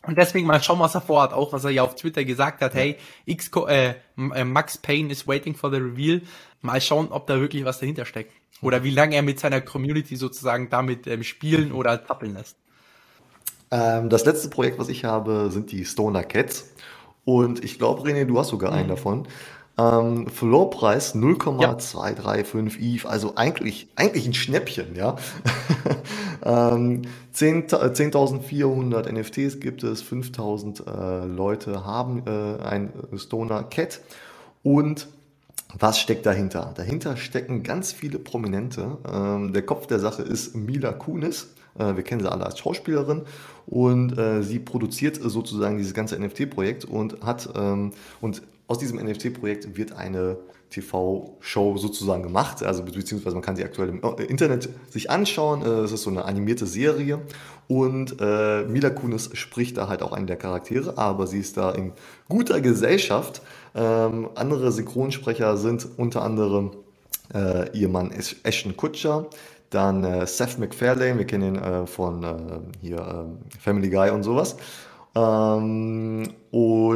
Und 0.06 0.16
deswegen 0.16 0.46
mal 0.46 0.62
schauen, 0.62 0.80
was 0.80 0.94
er 0.94 1.02
vorhat. 1.02 1.34
Auch 1.34 1.52
was 1.52 1.64
er 1.64 1.70
ja 1.70 1.82
auf 1.82 1.94
Twitter 1.94 2.24
gesagt 2.24 2.62
hat. 2.62 2.72
Hey, 2.72 2.96
X 3.26 3.50
äh, 3.68 3.94
äh, 4.16 4.44
Max 4.44 4.78
Payne 4.78 5.12
is 5.12 5.28
waiting 5.28 5.54
for 5.54 5.70
the 5.70 5.76
reveal. 5.76 6.22
Mal 6.62 6.80
schauen, 6.80 7.08
ob 7.10 7.26
da 7.26 7.38
wirklich 7.38 7.64
was 7.66 7.80
dahinter 7.80 8.06
steckt. 8.06 8.32
Oder 8.62 8.84
wie 8.84 8.90
lange 8.90 9.16
er 9.16 9.22
mit 9.22 9.40
seiner 9.40 9.60
Community 9.60 10.16
sozusagen 10.16 10.68
damit 10.70 11.06
ähm, 11.06 11.22
spielen 11.22 11.72
oder 11.72 12.04
tappeln 12.04 12.34
lässt. 12.34 12.56
Ähm, 13.70 14.08
das 14.08 14.24
letzte 14.24 14.48
Projekt, 14.48 14.78
was 14.78 14.88
ich 14.88 15.04
habe, 15.04 15.48
sind 15.50 15.72
die 15.72 15.84
Stoner 15.84 16.24
Cats. 16.24 16.70
Und 17.24 17.64
ich 17.64 17.78
glaube, 17.78 18.08
René, 18.08 18.24
du 18.24 18.38
hast 18.38 18.48
sogar 18.48 18.72
mhm. 18.72 18.76
einen 18.76 18.88
davon. 18.88 19.28
Ähm, 19.78 20.26
Floorpreis 20.28 21.14
0,235 21.14 22.80
ja. 22.80 22.96
ETH, 22.96 23.06
also 23.06 23.36
eigentlich, 23.36 23.88
eigentlich 23.96 24.26
ein 24.26 24.34
Schnäppchen, 24.34 24.94
ja. 24.94 25.16
ähm, 26.44 27.02
10.400 27.34 29.04
10 29.04 29.14
NFTs 29.14 29.60
gibt 29.60 29.84
es, 29.84 30.02
5.000 30.02 30.86
äh, 30.86 31.26
Leute 31.26 31.86
haben 31.86 32.24
äh, 32.26 32.62
ein 32.62 32.92
Stoner 33.16 33.62
Cat 33.62 34.00
und 34.62 35.08
was 35.78 36.00
steckt 36.00 36.26
dahinter? 36.26 36.72
Dahinter 36.76 37.16
stecken 37.16 37.62
ganz 37.62 37.92
viele 37.92 38.18
Prominente. 38.18 38.98
Ähm, 39.10 39.52
der 39.52 39.62
Kopf 39.62 39.86
der 39.86 39.98
Sache 39.98 40.22
ist 40.22 40.54
Mila 40.54 40.92
Kunis. 40.92 41.54
Äh, 41.78 41.96
wir 41.96 42.02
kennen 42.02 42.20
sie 42.20 42.30
alle 42.30 42.44
als 42.44 42.58
Schauspielerin 42.58 43.22
und 43.66 44.18
äh, 44.18 44.42
sie 44.42 44.58
produziert 44.58 45.18
sozusagen 45.22 45.78
dieses 45.78 45.94
ganze 45.94 46.18
NFT-Projekt 46.18 46.84
und 46.84 47.22
hat 47.22 47.48
ähm, 47.56 47.92
und 48.20 48.42
aus 48.66 48.78
diesem 48.78 48.98
NFT-Projekt 48.98 49.76
wird 49.76 49.92
eine 49.92 50.38
TV-Show 50.70 51.76
sozusagen 51.76 52.22
gemacht, 52.22 52.62
also 52.62 52.82
beziehungsweise 52.82 53.34
man 53.34 53.42
kann 53.42 53.56
sie 53.56 53.64
aktuell 53.64 53.88
im 53.88 54.02
äh, 54.02 54.22
Internet 54.24 54.68
sich 54.88 55.10
anschauen. 55.10 55.62
Äh, 55.62 55.80
es 55.80 55.92
ist 55.92 56.02
so 56.02 56.10
eine 56.10 56.24
animierte 56.24 56.66
Serie 56.66 57.20
und 57.68 58.16
äh, 58.20 58.64
Mila 58.64 58.90
Kunis 58.90 59.30
spricht 59.34 59.76
da 59.76 59.88
halt 59.88 60.02
auch 60.02 60.12
einen 60.12 60.26
der 60.26 60.36
Charaktere, 60.36 60.98
aber 60.98 61.26
sie 61.26 61.38
ist 61.38 61.56
da 61.56 61.70
in 61.70 61.92
guter 62.28 62.60
Gesellschaft. 62.60 63.42
Ähm, 63.74 64.28
andere 64.34 64.72
Synchronsprecher 64.72 65.56
sind 65.56 65.86
unter 65.96 66.22
anderem 66.22 66.72
äh, 67.34 67.70
ihr 67.76 67.88
Mann 67.88 68.10
Ashton 68.10 68.76
Kutcher, 68.76 69.26
dann 69.70 70.02
äh, 70.04 70.26
Seth 70.26 70.58
MacFarlane, 70.58 71.18
wir 71.18 71.26
kennen 71.26 71.54
ihn 71.54 71.62
äh, 71.62 71.86
von 71.86 72.24
äh, 72.24 72.36
hier 72.80 72.98
äh, 72.98 73.58
Family 73.60 73.88
Guy 73.88 74.10
und 74.10 74.24
sowas. 74.24 74.56
Ähm, 75.14 76.28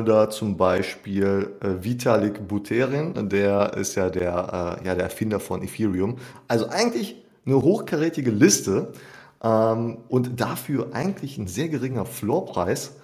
da 0.04 0.30
zum 0.30 0.56
Beispiel 0.56 1.56
äh, 1.60 1.84
Vitalik 1.84 2.46
Buterin, 2.46 3.28
der 3.28 3.74
ist 3.74 3.94
ja 3.96 4.10
der, 4.10 4.78
äh, 4.82 4.86
ja 4.86 4.94
der 4.94 5.04
Erfinder 5.04 5.40
von 5.40 5.62
Ethereum. 5.62 6.16
Also 6.46 6.68
eigentlich 6.68 7.16
eine 7.46 7.60
hochkarätige 7.60 8.30
Liste 8.30 8.92
ähm, 9.42 9.98
und 10.08 10.40
dafür 10.40 10.88
eigentlich 10.92 11.38
ein 11.38 11.46
sehr 11.46 11.68
geringer 11.68 12.04
Floorpreis. 12.04 12.96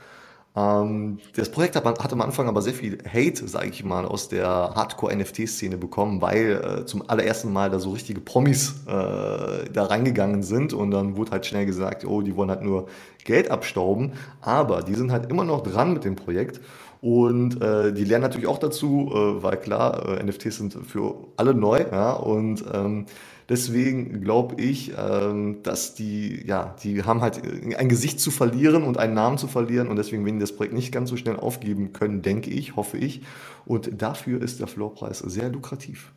Ähm, 0.56 1.18
das 1.36 1.50
Projekt 1.50 1.76
hat, 1.76 2.12
am 2.12 2.20
Anfang 2.20 2.48
aber 2.48 2.60
sehr 2.60 2.74
viel 2.74 2.98
Hate, 3.06 3.46
sage 3.46 3.68
ich 3.68 3.84
mal, 3.84 4.04
aus 4.04 4.28
der 4.28 4.46
Hardcore-NFT-Szene 4.48 5.76
bekommen, 5.76 6.20
weil 6.20 6.80
äh, 6.82 6.86
zum 6.86 7.08
allerersten 7.08 7.52
Mal 7.52 7.70
da 7.70 7.78
so 7.78 7.90
richtige 7.90 8.20
Promis 8.20 8.82
äh, 8.86 8.90
da 9.72 9.84
reingegangen 9.84 10.42
sind 10.42 10.72
und 10.72 10.90
dann 10.90 11.16
wurde 11.16 11.30
halt 11.32 11.46
schnell 11.46 11.66
gesagt, 11.66 12.04
oh, 12.04 12.22
die 12.22 12.34
wollen 12.36 12.50
halt 12.50 12.62
nur 12.62 12.88
Geld 13.24 13.50
abstauben, 13.50 14.12
aber 14.40 14.82
die 14.82 14.94
sind 14.94 15.12
halt 15.12 15.30
immer 15.30 15.44
noch 15.44 15.62
dran 15.62 15.92
mit 15.92 16.04
dem 16.04 16.16
Projekt 16.16 16.60
und 17.00 17.62
äh, 17.62 17.92
die 17.92 18.04
lernen 18.04 18.22
natürlich 18.22 18.46
auch 18.46 18.58
dazu, 18.58 19.10
äh, 19.12 19.42
weil 19.42 19.56
klar, 19.56 20.18
äh, 20.18 20.22
NFTs 20.22 20.56
sind 20.56 20.74
für 20.74 21.28
alle 21.36 21.54
neu, 21.54 21.84
ja, 21.90 22.12
und 22.12 22.64
ähm, 22.72 23.06
Deswegen 23.50 24.20
glaube 24.20 24.62
ich, 24.62 24.92
ähm, 24.96 25.64
dass 25.64 25.96
die, 25.96 26.46
ja, 26.46 26.76
die 26.84 27.02
haben 27.02 27.20
halt 27.20 27.42
ein 27.76 27.88
Gesicht 27.88 28.20
zu 28.20 28.30
verlieren 28.30 28.84
und 28.84 28.96
einen 28.96 29.14
Namen 29.14 29.38
zu 29.38 29.48
verlieren 29.48 29.88
und 29.88 29.96
deswegen 29.96 30.24
werden 30.24 30.36
die 30.36 30.42
das 30.42 30.54
Projekt 30.54 30.72
nicht 30.72 30.92
ganz 30.92 31.10
so 31.10 31.16
schnell 31.16 31.34
aufgeben 31.34 31.92
können, 31.92 32.22
denke 32.22 32.48
ich, 32.48 32.76
hoffe 32.76 32.96
ich. 32.96 33.22
Und 33.66 34.00
dafür 34.00 34.40
ist 34.40 34.60
der 34.60 34.68
Floorpreis 34.68 35.18
sehr 35.18 35.48
lukrativ. 35.48 36.12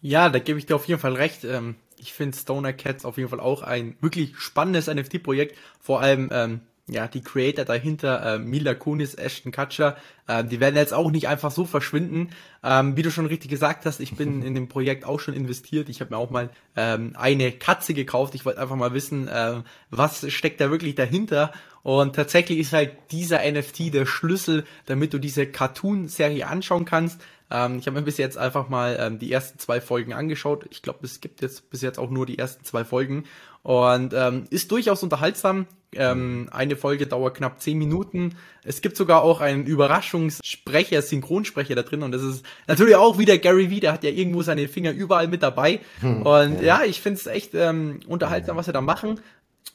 Ja, 0.00 0.28
da 0.28 0.40
gebe 0.40 0.58
ich 0.58 0.66
dir 0.66 0.74
auf 0.74 0.86
jeden 0.86 1.00
Fall 1.00 1.12
recht. 1.12 1.44
Ähm, 1.44 1.76
ich 1.98 2.12
finde 2.14 2.36
Stoner 2.36 2.72
Cats 2.72 3.04
auf 3.04 3.16
jeden 3.16 3.28
Fall 3.28 3.38
auch 3.38 3.62
ein 3.62 3.94
wirklich 4.00 4.36
spannendes 4.36 4.88
NFT-Projekt. 4.88 5.56
Vor 5.78 6.00
allem 6.00 6.30
ähm, 6.32 6.62
ja, 6.88 7.06
die 7.06 7.22
Creator 7.22 7.64
dahinter, 7.64 8.34
äh, 8.34 8.38
Mila 8.38 8.74
Kunis, 8.74 9.14
Ashton 9.14 9.52
Kutcher, 9.52 9.96
äh, 10.26 10.42
die 10.42 10.58
werden 10.58 10.74
jetzt 10.74 10.92
auch 10.92 11.10
nicht 11.12 11.28
einfach 11.28 11.52
so 11.52 11.64
verschwinden. 11.64 12.30
Ähm, 12.64 12.96
wie 12.96 13.02
du 13.02 13.10
schon 13.10 13.26
richtig 13.26 13.50
gesagt 13.50 13.86
hast, 13.86 14.00
ich 14.00 14.16
bin 14.16 14.42
in 14.46 14.54
dem 14.54 14.68
Projekt 14.68 15.04
auch 15.04 15.20
schon 15.20 15.34
investiert. 15.34 15.88
Ich 15.88 16.00
habe 16.00 16.12
mir 16.12 16.18
auch 16.18 16.30
mal 16.30 16.50
ähm, 16.76 17.14
eine 17.16 17.52
Katze 17.52 17.94
gekauft. 17.94 18.34
Ich 18.34 18.44
wollte 18.44 18.60
einfach 18.60 18.76
mal 18.76 18.94
wissen, 18.94 19.28
äh, 19.28 19.62
was 19.90 20.30
steckt 20.32 20.60
da 20.60 20.70
wirklich 20.70 20.96
dahinter. 20.96 21.52
Und 21.84 22.16
tatsächlich 22.16 22.58
ist 22.58 22.72
halt 22.72 22.92
dieser 23.10 23.40
NFT 23.50 23.92
der 23.92 24.06
Schlüssel, 24.06 24.64
damit 24.86 25.12
du 25.12 25.18
diese 25.18 25.46
Cartoon-Serie 25.46 26.46
anschauen 26.46 26.84
kannst. 26.84 27.20
Ähm, 27.52 27.78
ich 27.78 27.86
habe 27.86 27.98
mir 27.98 28.04
bis 28.04 28.16
jetzt 28.16 28.38
einfach 28.38 28.68
mal 28.68 28.96
ähm, 28.98 29.18
die 29.18 29.30
ersten 29.30 29.58
zwei 29.58 29.80
Folgen 29.80 30.12
angeschaut. 30.12 30.66
Ich 30.70 30.82
glaube, 30.82 31.00
es 31.02 31.20
gibt 31.20 31.42
jetzt 31.42 31.70
bis 31.70 31.82
jetzt 31.82 31.98
auch 31.98 32.10
nur 32.10 32.26
die 32.26 32.38
ersten 32.38 32.64
zwei 32.64 32.84
Folgen. 32.84 33.24
Und 33.62 34.12
ähm, 34.14 34.44
ist 34.50 34.72
durchaus 34.72 35.02
unterhaltsam. 35.02 35.66
Ähm, 35.94 36.48
eine 36.50 36.74
Folge 36.74 37.06
dauert 37.06 37.36
knapp 37.36 37.60
zehn 37.60 37.78
Minuten. 37.78 38.34
Es 38.64 38.80
gibt 38.80 38.96
sogar 38.96 39.22
auch 39.22 39.40
einen 39.40 39.66
Überraschungssprecher, 39.66 41.02
Synchronsprecher 41.02 41.74
da 41.74 41.82
drin. 41.82 42.02
Und 42.02 42.12
das 42.12 42.22
ist 42.22 42.44
natürlich 42.66 42.96
auch 42.96 43.18
wieder 43.18 43.36
Gary 43.38 43.70
Vee, 43.70 43.80
der 43.80 43.92
hat 43.92 44.02
ja 44.02 44.10
irgendwo 44.10 44.42
seine 44.42 44.66
Finger 44.68 44.92
überall 44.92 45.28
mit 45.28 45.42
dabei. 45.42 45.80
Hm, 46.00 46.22
und 46.22 46.62
ja, 46.62 46.82
ich 46.84 47.00
finde 47.00 47.20
es 47.20 47.26
echt 47.26 47.54
ähm, 47.54 48.00
unterhaltsam, 48.06 48.56
was 48.56 48.66
sie 48.66 48.72
da 48.72 48.80
machen. 48.80 49.20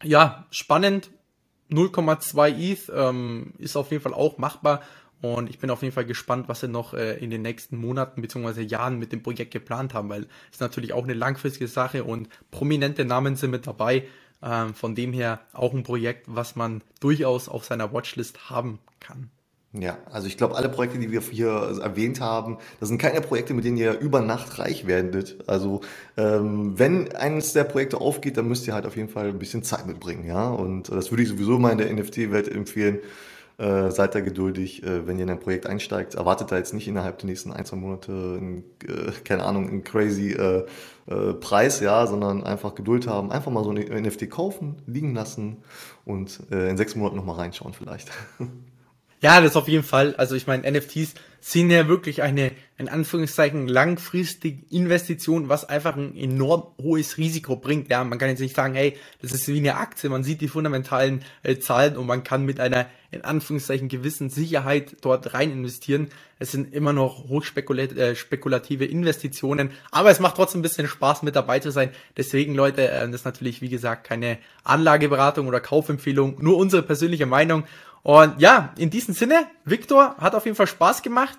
Ja, 0.03 0.47
spannend. 0.49 1.11
0,2 1.69 2.71
ETH 2.71 2.91
ähm, 2.95 3.53
ist 3.57 3.75
auf 3.75 3.91
jeden 3.91 4.01
Fall 4.01 4.13
auch 4.13 4.37
machbar. 4.37 4.81
Und 5.21 5.49
ich 5.49 5.59
bin 5.59 5.69
auf 5.69 5.81
jeden 5.81 5.93
Fall 5.93 6.05
gespannt, 6.05 6.47
was 6.47 6.59
sie 6.59 6.67
noch 6.67 6.93
äh, 6.93 7.17
in 7.17 7.29
den 7.29 7.41
nächsten 7.41 7.77
Monaten 7.77 8.21
bzw. 8.21 8.61
Jahren 8.61 8.99
mit 8.99 9.11
dem 9.11 9.23
Projekt 9.23 9.51
geplant 9.51 9.93
haben, 9.93 10.09
weil 10.09 10.27
es 10.51 10.59
natürlich 10.59 10.93
auch 10.93 11.03
eine 11.03 11.13
langfristige 11.13 11.67
Sache 11.67 12.03
und 12.03 12.29
prominente 12.51 13.03
Namen 13.03 13.35
sind 13.35 13.51
mit 13.51 13.65
dabei. 13.65 14.03
Ähm, 14.43 14.75
von 14.75 14.93
dem 14.93 15.13
her 15.13 15.39
auch 15.53 15.73
ein 15.73 15.81
Projekt, 15.81 16.25
was 16.27 16.55
man 16.55 16.83
durchaus 16.99 17.49
auf 17.49 17.65
seiner 17.65 17.91
Watchlist 17.91 18.51
haben 18.51 18.77
kann. 18.99 19.31
Ja, 19.73 19.97
also 20.11 20.27
ich 20.27 20.37
glaube, 20.37 20.55
alle 20.55 20.69
Projekte, 20.69 20.97
die 20.97 21.11
wir 21.11 21.21
hier 21.21 21.79
erwähnt 21.81 22.21
haben, 22.21 22.57
das 22.79 22.89
sind 22.89 22.99
keine 22.99 23.21
Projekte, 23.21 23.53
mit 23.53 23.65
denen 23.65 23.77
ihr 23.77 23.99
über 23.99 24.21
Nacht 24.21 24.59
reich 24.59 24.87
werdet. 24.87 25.37
Also 25.47 25.81
ähm, 26.15 26.77
wenn 26.77 27.13
eines 27.15 27.53
der 27.53 27.63
Projekte 27.63 27.99
aufgeht, 27.99 28.37
dann 28.37 28.47
müsst 28.47 28.65
ihr 28.67 28.73
halt 28.73 28.85
auf 28.85 28.95
jeden 28.95 29.09
Fall 29.09 29.29
ein 29.29 29.39
bisschen 29.39 29.63
Zeit 29.63 29.85
mitbringen, 29.87 30.25
ja. 30.25 30.49
Und 30.49 30.89
das 30.89 31.11
würde 31.11 31.23
ich 31.23 31.29
sowieso 31.29 31.59
mal 31.59 31.71
in 31.71 31.79
der 31.79 31.91
NFT-Welt 31.91 32.47
empfehlen 32.47 32.99
äh, 33.57 33.89
seid 33.89 34.13
da 34.13 34.19
geduldig, 34.19 34.83
äh, 34.83 35.07
wenn 35.07 35.17
ihr 35.17 35.23
in 35.23 35.29
ein 35.29 35.39
Projekt 35.39 35.65
einsteigt. 35.65 36.15
Erwartet 36.15 36.51
da 36.51 36.57
jetzt 36.57 36.73
nicht 36.73 36.87
innerhalb 36.87 37.17
der 37.19 37.27
nächsten 37.27 37.51
ein, 37.51 37.65
zwei 37.65 37.77
Monate, 37.77 38.11
einen, 38.11 38.63
äh, 38.87 39.11
keine 39.23 39.43
Ahnung, 39.43 39.67
einen 39.67 39.83
crazy 39.83 40.33
äh, 40.33 40.65
äh, 41.07 41.33
Preis, 41.33 41.79
ja, 41.79 42.05
sondern 42.05 42.43
einfach 42.43 42.75
Geduld 42.75 43.07
haben, 43.07 43.31
einfach 43.31 43.51
mal 43.51 43.63
so 43.63 43.71
ein 43.71 43.77
NFT 43.77 44.29
kaufen, 44.29 44.81
liegen 44.85 45.15
lassen 45.15 45.57
und 46.05 46.39
äh, 46.51 46.69
in 46.69 46.77
sechs 46.77 46.95
Monaten 46.95 47.17
nochmal 47.17 47.37
reinschauen 47.37 47.73
vielleicht. 47.73 48.09
Ja, 49.19 49.41
das 49.41 49.55
auf 49.55 49.67
jeden 49.67 49.83
Fall. 49.83 50.13
Also 50.17 50.35
ich 50.35 50.45
meine, 50.45 50.71
NFTs 50.71 51.15
sind 51.49 51.69
ja 51.69 51.87
wirklich 51.87 52.23
eine, 52.23 52.51
in 52.77 52.89
Anführungszeichen, 52.89 53.69
langfristige 53.69 54.65
Investition, 54.69 55.47
was 55.47 55.63
einfach 55.63 55.95
ein 55.95 56.13
enorm 56.13 56.63
hohes 56.77 57.17
Risiko 57.17 57.55
bringt. 57.55 57.89
Ja, 57.89 58.03
man 58.03 58.19
kann 58.19 58.27
jetzt 58.27 58.41
nicht 58.41 58.53
sagen, 58.53 58.73
hey, 58.73 58.97
das 59.21 59.31
ist 59.31 59.47
wie 59.47 59.59
eine 59.59 59.77
Aktie, 59.77 60.09
man 60.09 60.25
sieht 60.25 60.41
die 60.41 60.49
fundamentalen 60.49 61.23
äh, 61.43 61.57
Zahlen 61.57 61.95
und 61.95 62.05
man 62.05 62.25
kann 62.25 62.43
mit 62.43 62.59
einer, 62.59 62.87
in 63.11 63.21
Anführungszeichen, 63.21 63.87
gewissen 63.87 64.29
Sicherheit 64.29 64.97
dort 64.99 65.33
rein 65.33 65.49
investieren. 65.53 66.09
Es 66.37 66.51
sind 66.51 66.73
immer 66.73 66.91
noch 66.91 67.29
hochspekulative 67.29 68.83
äh, 68.83 68.91
Investitionen, 68.91 69.71
aber 69.89 70.11
es 70.11 70.19
macht 70.19 70.35
trotzdem 70.35 70.59
ein 70.59 70.63
bisschen 70.63 70.89
Spaß, 70.89 71.23
mit 71.23 71.37
dabei 71.37 71.59
zu 71.59 71.71
sein. 71.71 71.91
Deswegen, 72.17 72.55
Leute, 72.55 72.91
äh, 72.91 73.05
das 73.05 73.21
ist 73.21 73.25
natürlich, 73.25 73.61
wie 73.61 73.69
gesagt, 73.69 74.03
keine 74.05 74.37
Anlageberatung 74.65 75.47
oder 75.47 75.61
Kaufempfehlung, 75.61 76.39
nur 76.41 76.57
unsere 76.57 76.83
persönliche 76.83 77.25
Meinung. 77.25 77.63
Und 78.03 78.39
ja, 78.39 78.73
in 78.77 78.89
diesem 78.89 79.13
Sinne, 79.13 79.47
Victor, 79.65 80.15
hat 80.17 80.35
auf 80.35 80.45
jeden 80.45 80.55
Fall 80.55 80.67
Spaß 80.67 81.01
gemacht. 81.01 81.37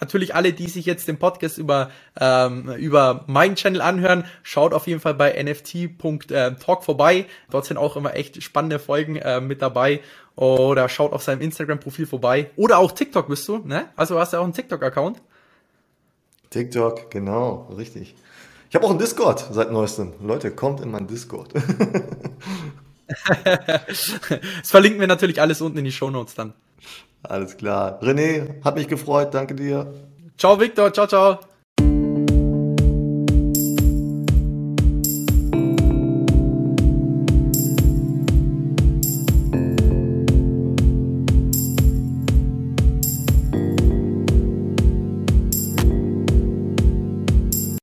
Natürlich 0.00 0.34
alle, 0.34 0.52
die 0.52 0.68
sich 0.68 0.86
jetzt 0.86 1.08
den 1.08 1.18
Podcast 1.18 1.58
über, 1.58 1.90
ähm, 2.20 2.70
über 2.74 3.24
meinen 3.26 3.56
Channel 3.56 3.80
anhören, 3.80 4.24
schaut 4.42 4.72
auf 4.72 4.86
jeden 4.86 5.00
Fall 5.00 5.14
bei 5.14 5.32
nft.talk 5.32 6.84
vorbei. 6.84 7.26
Dort 7.50 7.64
sind 7.64 7.78
auch 7.78 7.96
immer 7.96 8.14
echt 8.14 8.42
spannende 8.42 8.78
Folgen 8.78 9.16
äh, 9.16 9.40
mit 9.40 9.60
dabei. 9.60 10.00
Oder 10.36 10.88
schaut 10.88 11.12
auf 11.12 11.22
seinem 11.22 11.40
Instagram-Profil 11.40 12.06
vorbei. 12.06 12.50
Oder 12.54 12.78
auch 12.78 12.92
TikTok 12.92 13.26
bist 13.26 13.48
du, 13.48 13.58
ne? 13.58 13.86
Also 13.96 14.20
hast 14.20 14.32
du 14.32 14.36
auch 14.36 14.44
einen 14.44 14.52
TikTok-Account. 14.52 15.20
TikTok, 16.50 17.10
genau, 17.10 17.68
richtig. 17.76 18.14
Ich 18.70 18.74
habe 18.74 18.86
auch 18.86 18.90
einen 18.90 18.98
Discord 18.98 19.48
seit 19.50 19.72
neuestem. 19.72 20.12
Leute, 20.22 20.50
kommt 20.52 20.80
in 20.80 20.90
meinen 20.90 21.08
Discord. 21.08 21.52
das 23.44 24.70
verlinken 24.70 25.00
wir 25.00 25.06
natürlich 25.06 25.40
alles 25.40 25.60
unten 25.60 25.78
in 25.78 25.84
die 25.84 25.92
Show 25.92 26.10
Notes 26.10 26.34
dann. 26.34 26.52
Alles 27.22 27.56
klar. 27.56 28.00
René, 28.02 28.62
hat 28.64 28.76
mich 28.76 28.88
gefreut. 28.88 29.34
Danke 29.34 29.54
dir. 29.54 29.92
Ciao, 30.36 30.60
Victor. 30.60 30.92
Ciao, 30.92 31.06
ciao. 31.06 31.40